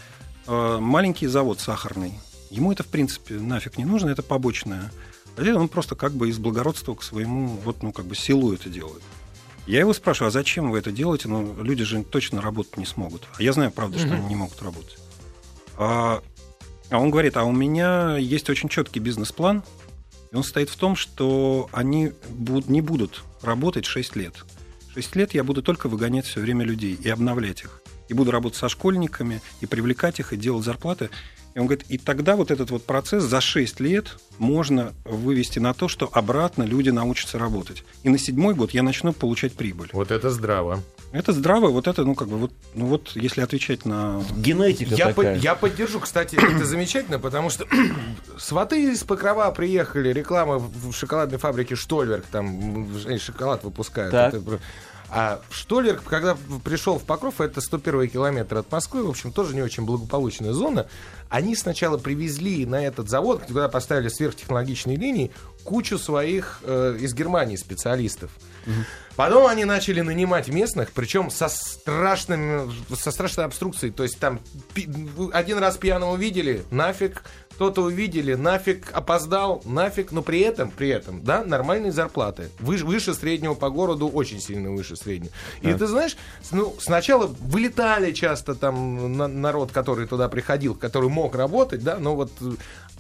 э, 0.47 0.79
маленький 0.81 1.27
завод 1.27 1.61
сахарный. 1.61 2.15
Ему 2.51 2.73
это, 2.73 2.83
в 2.83 2.87
принципе, 2.87 3.35
нафиг 3.35 3.77
не 3.77 3.85
нужно, 3.85 4.09
это 4.09 4.23
побочное. 4.23 4.91
А 5.37 5.43
он 5.55 5.69
просто 5.69 5.95
как 5.95 6.13
бы 6.13 6.31
из 6.31 6.39
благородства 6.39 6.95
к 6.95 7.03
своему, 7.03 7.59
вот, 7.63 7.83
ну, 7.83 7.93
как 7.93 8.07
бы 8.07 8.17
силу 8.17 8.53
это 8.55 8.71
делает. 8.71 9.03
Я 9.67 9.81
его 9.81 9.93
спрашиваю, 9.93 10.29
а 10.29 10.31
зачем 10.31 10.71
вы 10.71 10.79
это 10.79 10.91
делаете? 10.91 11.29
Ну, 11.29 11.63
люди 11.63 11.85
же 11.85 12.03
точно 12.03 12.41
работать 12.41 12.79
не 12.79 12.87
смогут. 12.87 13.29
А 13.39 13.43
я 13.43 13.53
знаю, 13.53 13.71
правда, 13.71 13.99
что 13.99 14.15
они 14.15 14.29
не 14.29 14.35
могут 14.35 14.61
работать. 14.63 14.97
А, 15.77 16.23
а 16.89 16.99
он 16.99 17.11
говорит, 17.11 17.37
а 17.37 17.45
у 17.45 17.53
меня 17.53 18.17
есть 18.17 18.49
очень 18.49 18.71
четкий 18.71 18.99
бизнес-план, 18.99 19.63
и 20.31 20.37
он 20.37 20.43
состоит 20.43 20.71
в 20.71 20.77
том, 20.77 20.97
что 20.97 21.69
они 21.73 22.13
буд- 22.31 22.69
не 22.69 22.81
будут 22.81 23.23
работать 23.43 23.85
6 23.85 24.17
лет. 24.17 24.35
6 24.95 25.17
лет 25.17 25.35
я 25.35 25.45
буду 25.45 25.63
только 25.63 25.89
выгонять 25.89 26.27
все 26.27 26.41
время 26.41 26.65
людей 26.65 26.95
и 26.95 27.09
обновлять 27.09 27.63
их. 27.63 27.83
И 28.09 28.15
буду 28.15 28.31
работать 28.31 28.59
со 28.59 28.69
школьниками, 28.69 29.43
и 29.61 29.67
привлекать 29.67 30.19
их, 30.19 30.33
и 30.33 30.37
делать 30.37 30.65
зарплаты. 30.65 31.11
И 31.59 31.61
он 31.61 31.67
говорит, 31.67 31.87
и 31.89 31.99
тогда 31.99 32.37
вот 32.37 32.53
этот 32.53 32.71
вот 32.71 32.85
процесс 32.85 33.25
за 33.25 33.41
6 33.41 33.81
лет 33.81 34.17
можно 34.39 34.93
вывести 35.05 35.59
на 35.59 35.75
то, 35.75 35.89
что 35.89 36.09
обратно 36.13 36.63
люди 36.63 36.91
научатся 36.91 37.37
работать. 37.37 37.83
И 38.05 38.09
на 38.11 38.17
седьмой 38.17 38.55
год 38.55 38.71
я 38.71 38.85
начну 38.85 39.13
получать 39.13 39.55
прибыль. 39.55 39.91
Вот 39.93 40.13
это 40.13 40.31
здраво. 40.31 40.85
Это 41.11 41.33
здраво, 41.33 41.71
вот 41.71 41.89
это, 41.89 42.05
ну, 42.05 42.15
как 42.15 42.29
бы, 42.29 42.37
вот, 42.37 42.53
ну, 42.77 42.87
вот, 42.87 43.11
если 43.17 43.41
отвечать 43.41 43.85
на... 43.85 44.23
Генетика 44.37 44.95
Я, 44.95 45.07
такая. 45.09 45.35
по- 45.35 45.41
я 45.41 45.57
поддержу, 45.57 45.99
кстати, 45.99 46.37
это 46.37 46.65
замечательно, 46.65 47.19
потому 47.19 47.51
что 47.51 47.67
сваты 48.39 48.93
из 48.93 49.03
Покрова 49.03 49.51
приехали, 49.51 50.13
реклама 50.13 50.59
в 50.59 50.93
шоколадной 50.93 51.39
фабрике 51.39 51.75
Штольверк, 51.75 52.27
там 52.27 52.87
шоколад 53.19 53.65
выпускают. 53.65 54.13
Так. 54.13 54.35
Это 54.35 54.61
а 55.11 55.41
Штольверк, 55.51 56.03
когда 56.05 56.37
пришел 56.63 56.99
в 56.99 57.05
Покров, 57.05 57.41
это 57.41 57.61
101 57.61 58.11
километр 58.11 58.59
от 58.59 58.71
Москвы, 58.71 59.03
в 59.03 59.09
общем, 59.09 59.33
тоже 59.33 59.55
не 59.55 59.63
очень 59.63 59.85
благополучная 59.85 60.53
зона. 60.53 60.87
Они 61.29 61.55
сначала 61.55 61.99
привезли 61.99 62.65
на 62.67 62.85
этот 62.85 63.09
завод, 63.09 63.45
куда 63.47 63.69
поставили 63.69 64.09
сверхтехнологичные 64.09 64.97
линии, 64.97 65.31
кучу 65.65 65.99
своих 65.99 66.61
э, 66.63 66.97
из 67.01 67.15
Германии 67.15 67.57
специалистов. 67.57 68.31
Потом 69.17 69.47
они 69.47 69.65
начали 69.65 70.01
нанимать 70.01 70.49
местных, 70.49 70.93
причем 70.93 71.31
со 71.31 71.49
страшными, 71.49 72.71
со 72.95 73.11
страшной 73.11 73.47
обструкцией. 73.47 73.93
То 73.93 74.03
есть 74.03 74.19
там 74.19 74.41
пи- 74.75 74.89
один 75.33 75.59
раз 75.59 75.77
пьяного 75.77 76.17
видели, 76.17 76.65
нафиг, 76.71 77.23
кто-то 77.59 77.83
увидели, 77.83 78.35
нафиг, 78.35 78.93
опоздал, 78.93 79.61
нафиг, 79.65 80.13
но 80.13 80.23
при 80.23 80.39
этом, 80.43 80.71
при 80.71 80.91
этом, 80.91 81.25
да, 81.25 81.43
нормальные 81.45 81.91
зарплаты. 81.91 82.51
Выше, 82.61 82.85
выше 82.87 83.15
среднего 83.15 83.55
по 83.55 83.69
городу, 83.69 84.07
очень 84.07 84.41
сильно 84.41 84.71
выше 84.71 84.95
среднего. 84.95 85.33
И 85.63 85.75
ты 85.75 85.89
знаешь, 85.89 86.17
ну, 86.53 86.73
сначала 86.79 87.27
вылетали 87.27 88.13
часто 88.13 88.55
там 88.55 89.17
на- 89.17 89.27
народ, 89.27 89.73
который 89.73 90.07
туда 90.07 90.29
приходил, 90.29 90.77
который 90.77 91.09
мог 91.09 91.35
работать, 91.35 91.83
да, 91.83 91.99
но 91.99 92.15
вот... 92.15 92.31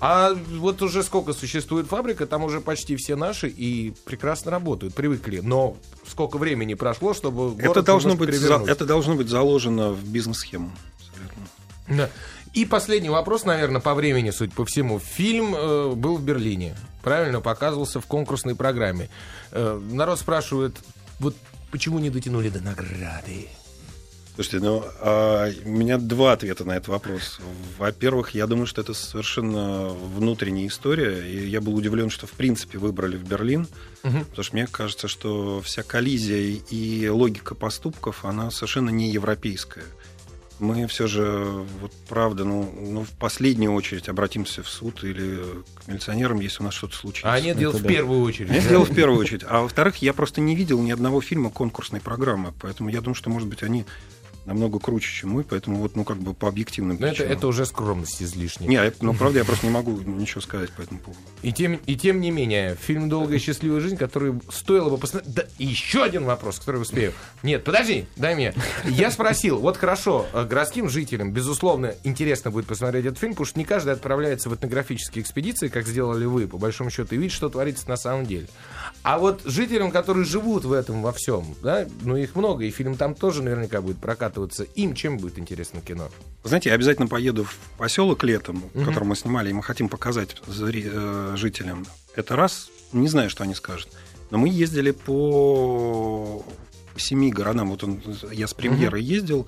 А 0.00 0.32
вот 0.34 0.82
уже 0.82 1.04
сколько 1.04 1.32
существует 1.34 1.86
фабрика, 1.86 2.26
там 2.26 2.42
уже 2.42 2.60
почти 2.60 2.96
все 2.96 3.14
наши 3.14 3.46
и 3.48 3.94
прекрасно 4.04 4.50
работают, 4.50 4.92
привыкли. 4.94 5.38
Но 5.40 5.76
сколько 6.04 6.36
времени 6.36 6.74
прошло, 6.74 7.14
чтобы 7.14 7.54
Это 7.60 7.68
город 7.68 7.84
должно, 7.84 8.10
немножко 8.10 8.32
быть, 8.32 8.40
за- 8.40 8.72
это 8.72 8.84
должно 8.86 9.14
быть 9.14 9.28
заложено 9.28 9.90
в 9.92 10.04
бизнес-схему. 10.08 10.72
Абсолютно. 10.98 11.46
Да. 11.88 12.10
И 12.54 12.64
последний 12.64 13.10
вопрос, 13.10 13.44
наверное, 13.44 13.80
по 13.80 13.94
времени, 13.94 14.30
судя 14.30 14.52
по 14.52 14.64
всему. 14.64 14.98
Фильм 14.98 15.54
э, 15.54 15.92
был 15.94 16.16
в 16.16 16.22
Берлине. 16.22 16.76
Правильно, 17.02 17.40
показывался 17.40 18.00
в 18.00 18.06
конкурсной 18.06 18.54
программе. 18.54 19.08
Э, 19.52 19.80
народ 19.90 20.18
спрашивает, 20.18 20.76
вот 21.20 21.36
почему 21.70 21.98
не 21.98 22.10
дотянули 22.10 22.48
до 22.48 22.60
награды? 22.60 23.48
Слушайте, 24.34 24.64
ну, 24.64 24.84
а, 25.00 25.50
у 25.64 25.68
меня 25.68 25.98
два 25.98 26.32
ответа 26.32 26.64
на 26.64 26.76
этот 26.76 26.86
вопрос. 26.86 27.40
Во-первых, 27.76 28.36
я 28.36 28.46
думаю, 28.46 28.66
что 28.68 28.80
это 28.82 28.94
совершенно 28.94 29.88
внутренняя 29.88 30.68
история, 30.68 31.28
и 31.28 31.48
я 31.48 31.60
был 31.60 31.74
удивлен, 31.74 32.08
что 32.08 32.28
в 32.28 32.30
принципе 32.30 32.78
выбрали 32.78 33.16
в 33.16 33.24
Берлин, 33.24 33.66
Мгм. 34.04 34.26
потому 34.26 34.44
что 34.44 34.54
мне 34.54 34.68
кажется, 34.68 35.08
что 35.08 35.60
вся 35.62 35.82
коллизия 35.82 36.56
и 36.70 37.08
логика 37.08 37.56
поступков, 37.56 38.24
она 38.24 38.52
совершенно 38.52 38.90
не 38.90 39.10
европейская. 39.10 39.82
Мы 40.58 40.86
все 40.86 41.06
же, 41.06 41.64
вот 41.80 41.92
правда, 42.08 42.44
ну, 42.44 42.72
ну, 42.78 43.04
в 43.04 43.10
последнюю 43.10 43.72
очередь 43.72 44.08
обратимся 44.08 44.62
в 44.62 44.68
суд 44.68 45.04
или 45.04 45.40
к 45.74 45.86
милиционерам, 45.86 46.40
если 46.40 46.62
у 46.62 46.66
нас 46.66 46.74
что-то 46.74 46.96
случится. 46.96 47.32
А 47.32 47.40
нет, 47.40 47.56
дело 47.56 47.72
в 47.72 47.82
да. 47.82 47.88
первую 47.88 48.22
очередь. 48.22 48.48
Я 48.48 48.56
да. 48.56 48.60
сделал 48.60 48.84
в 48.84 48.94
первую 48.94 49.20
очередь. 49.20 49.42
А 49.46 49.62
во-вторых, 49.62 49.96
я 49.96 50.12
просто 50.12 50.40
не 50.40 50.56
видел 50.56 50.82
ни 50.82 50.90
одного 50.90 51.20
фильма 51.20 51.50
конкурсной 51.50 52.00
программы. 52.00 52.52
Поэтому 52.60 52.88
я 52.88 53.00
думаю, 53.00 53.14
что, 53.14 53.30
может 53.30 53.48
быть, 53.48 53.62
они 53.62 53.84
намного 54.48 54.78
круче, 54.78 55.10
чем 55.12 55.30
мы. 55.30 55.44
Поэтому 55.44 55.78
вот, 55.78 55.94
ну, 55.96 56.04
как 56.04 56.16
бы 56.18 56.34
по 56.34 56.48
объективным 56.48 56.96
Но 56.98 57.06
это, 57.06 57.16
причинам. 57.16 57.32
это 57.38 57.46
уже 57.46 57.66
скромность 57.66 58.22
излишняя. 58.22 58.68
Не, 58.68 58.74
я- 58.76 58.92
ну, 59.00 59.14
правда, 59.14 59.38
я 59.38 59.44
просто 59.44 59.66
не 59.66 59.72
могу 59.72 59.92
ничего 60.00 60.40
сказать 60.40 60.70
по 60.72 60.82
этому 60.82 61.00
поводу. 61.00 61.20
И 61.42 61.52
тем, 61.52 61.74
и 61.86 61.96
тем 61.96 62.20
не 62.20 62.30
менее, 62.30 62.76
фильм 62.80 63.08
«Долгая 63.08 63.36
и 63.36 63.40
счастливая 63.40 63.80
жизнь», 63.80 63.96
который 63.96 64.34
стоило 64.50 64.90
бы 64.90 64.98
посмотреть... 64.98 65.34
Да, 65.34 65.44
еще 65.58 66.02
один 66.02 66.24
вопрос, 66.24 66.58
который 66.58 66.80
успею. 66.82 67.12
Нет, 67.42 67.62
подожди, 67.64 68.06
дай 68.16 68.34
мне. 68.34 68.54
Я 68.84 69.10
спросил, 69.10 69.58
вот 69.58 69.76
хорошо, 69.76 70.26
э, 70.32 70.44
городским 70.44 70.88
жителям, 70.88 71.32
безусловно, 71.32 71.94
интересно 72.04 72.50
будет 72.50 72.66
посмотреть 72.66 73.06
этот 73.06 73.18
фильм, 73.18 73.32
потому 73.32 73.46
что 73.46 73.58
не 73.58 73.64
каждый 73.64 73.92
отправляется 73.92 74.48
в 74.48 74.54
этнографические 74.54 75.22
экспедиции, 75.22 75.68
как 75.68 75.86
сделали 75.86 76.24
вы, 76.24 76.46
по 76.48 76.58
большому 76.58 76.90
счету, 76.90 77.14
и 77.14 77.18
видит, 77.18 77.32
что 77.32 77.48
творится 77.48 77.88
на 77.88 77.96
самом 77.96 78.26
деле. 78.26 78.46
А 79.02 79.18
вот 79.18 79.42
жителям, 79.44 79.90
которые 79.90 80.24
живут 80.24 80.64
в 80.64 80.72
этом 80.72 81.02
во 81.02 81.12
всем, 81.12 81.54
да, 81.62 81.86
ну 82.02 82.16
их 82.16 82.34
много, 82.34 82.64
и 82.64 82.70
фильм 82.70 82.96
там 82.96 83.14
тоже 83.14 83.42
наверняка 83.42 83.80
будет 83.80 83.98
прокатываться, 84.38 84.64
им 84.64 84.94
чем 84.94 85.18
будет 85.18 85.38
интересно 85.38 85.80
кино? 85.80 86.08
Знаете, 86.44 86.68
я 86.70 86.74
обязательно 86.74 87.08
поеду 87.08 87.44
в 87.44 87.56
поселок 87.76 88.24
летом, 88.24 88.62
в 88.74 88.84
котором 88.84 89.08
мы 89.08 89.16
снимали, 89.16 89.50
и 89.50 89.52
мы 89.52 89.62
хотим 89.62 89.88
показать 89.88 90.36
э, 90.46 91.34
жителям. 91.36 91.86
Это 92.14 92.36
раз, 92.36 92.70
не 92.92 93.08
знаю, 93.08 93.30
что 93.30 93.44
они 93.44 93.54
скажут. 93.54 93.88
Но 94.30 94.38
мы 94.38 94.48
ездили 94.48 94.92
по 94.92 96.44
семи 96.96 97.30
городам. 97.30 97.70
Вот 97.70 97.84
он, 97.84 98.02
я 98.32 98.46
с 98.46 98.54
премьерой 98.54 99.02
ездил 99.02 99.46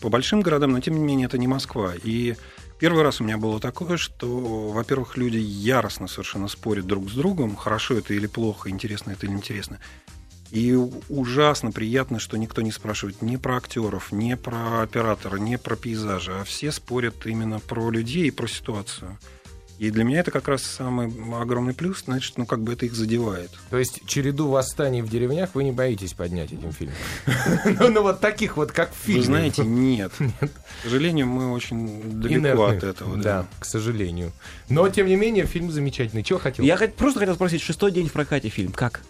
по 0.00 0.08
большим 0.08 0.40
городам, 0.40 0.72
но 0.72 0.80
тем 0.80 0.94
не 0.94 1.00
менее 1.00 1.26
это 1.26 1.38
не 1.38 1.46
Москва. 1.46 1.92
И 2.02 2.36
первый 2.78 3.02
раз 3.02 3.20
у 3.20 3.24
меня 3.24 3.36
было 3.36 3.60
такое, 3.60 3.96
что, 3.96 4.70
во-первых, 4.70 5.16
люди 5.16 5.38
яростно 5.38 6.08
совершенно 6.08 6.48
спорят 6.48 6.86
друг 6.86 7.10
с 7.10 7.12
другом, 7.12 7.56
хорошо 7.56 7.94
это 7.98 8.14
или 8.14 8.26
плохо, 8.26 8.70
интересно 8.70 9.12
это 9.12 9.26
или 9.26 9.32
интересно. 9.32 9.78
И 10.50 10.74
ужасно 11.08 11.70
приятно, 11.70 12.18
что 12.18 12.36
никто 12.36 12.60
не 12.60 12.72
спрашивает 12.72 13.22
ни 13.22 13.36
про 13.36 13.56
актеров, 13.56 14.10
ни 14.10 14.34
про 14.34 14.82
оператора, 14.82 15.36
ни 15.36 15.56
про 15.56 15.76
пейзажи, 15.76 16.32
а 16.32 16.44
все 16.44 16.72
спорят 16.72 17.24
именно 17.24 17.60
про 17.60 17.90
людей 17.90 18.26
и 18.26 18.32
про 18.32 18.48
ситуацию. 18.48 19.16
И 19.80 19.90
для 19.90 20.04
меня 20.04 20.20
это 20.20 20.30
как 20.30 20.46
раз 20.46 20.62
самый 20.62 21.10
огромный 21.40 21.72
плюс, 21.72 22.02
значит, 22.04 22.36
ну 22.36 22.44
как 22.44 22.60
бы 22.60 22.74
это 22.74 22.84
их 22.84 22.94
задевает. 22.94 23.50
То 23.70 23.78
есть 23.78 24.02
череду 24.06 24.48
восстаний 24.48 25.00
в 25.00 25.08
деревнях 25.08 25.54
вы 25.54 25.64
не 25.64 25.72
боитесь 25.72 26.12
поднять 26.12 26.52
этим 26.52 26.70
фильмом? 26.70 26.96
Ну, 27.80 27.88
ну, 27.88 28.02
вот 28.02 28.20
таких 28.20 28.58
вот, 28.58 28.72
как 28.72 28.92
в 28.92 29.06
фильме. 29.06 29.20
Вы 29.20 29.26
знаете, 29.26 29.62
нет. 29.64 30.12
К 30.18 30.82
сожалению, 30.82 31.28
мы 31.28 31.52
очень 31.52 32.20
далеко 32.20 32.66
от 32.66 32.84
этого. 32.84 33.16
Да, 33.16 33.46
к 33.58 33.64
сожалению. 33.64 34.32
Но, 34.68 34.86
тем 34.90 35.06
не 35.06 35.16
менее, 35.16 35.46
фильм 35.46 35.70
замечательный. 35.70 36.24
Чего 36.24 36.38
хотел? 36.38 36.62
Я 36.62 36.76
просто 36.76 37.20
хотел 37.20 37.36
спросить, 37.36 37.62
шестой 37.62 37.90
день 37.90 38.08
в 38.08 38.12
прокате 38.12 38.50
фильм, 38.50 38.72
как? 38.72 39.00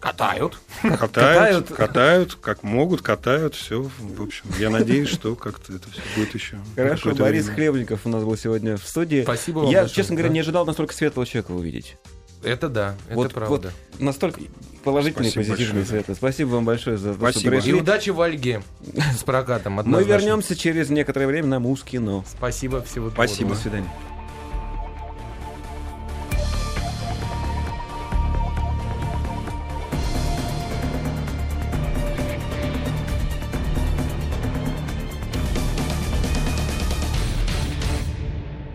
Катают. 0.00 0.58
Катают, 0.82 1.00
Катают. 1.00 1.68
катают, 1.70 2.34
как 2.36 2.62
могут, 2.62 3.02
катают, 3.02 3.54
все. 3.56 3.82
В 3.98 4.22
общем, 4.22 4.44
я 4.58 4.70
надеюсь, 4.70 5.08
что 5.08 5.34
как-то 5.34 5.72
это 5.72 5.90
все 5.90 6.00
будет 6.16 6.34
еще. 6.34 6.58
Хорошо, 6.76 7.14
Борис 7.16 7.44
время. 7.46 7.54
Хлебников 7.56 8.00
у 8.04 8.08
нас 8.08 8.22
был 8.22 8.36
сегодня 8.36 8.76
в 8.76 8.86
студии. 8.86 9.22
Спасибо 9.22 9.58
вам 9.60 9.70
Я, 9.70 9.80
большое. 9.80 9.96
честно 9.96 10.14
говоря, 10.14 10.28
Да. 10.28 10.34
не 10.34 10.40
ожидал 10.40 10.64
настолько 10.66 10.94
светлого 10.94 11.26
человека 11.26 11.50
увидеть. 11.50 11.96
Это 12.44 12.68
да, 12.68 12.94
это 13.08 13.16
вот, 13.16 13.34
правда. 13.34 13.72
вот 13.98 14.00
настолько 14.00 14.40
положительный, 14.84 15.30
Спасибо 15.30 15.54
позитивный 15.56 15.80
большое. 15.80 16.04
свет. 16.04 16.16
Спасибо 16.16 16.48
вам 16.50 16.64
большое 16.64 16.96
за 16.96 17.08
то, 17.08 17.14
что 17.18 17.30
Спасибо. 17.32 17.54
И 17.56 17.58
пришли. 17.58 17.72
удачи 17.74 18.10
в 18.10 18.20
Ольге 18.20 18.62
с 19.18 19.24
прокатом. 19.24 19.80
Мы 19.84 20.04
вернемся 20.04 20.54
через 20.54 20.88
некоторое 20.90 21.26
время 21.26 21.48
на 21.48 21.58
Муз 21.58 21.82
кино. 21.82 22.24
Спасибо, 22.28 22.82
всего 22.82 23.10
Спасибо. 23.10 23.50
До 23.50 23.56
доброго. 23.56 23.60
свидания. 23.62 24.17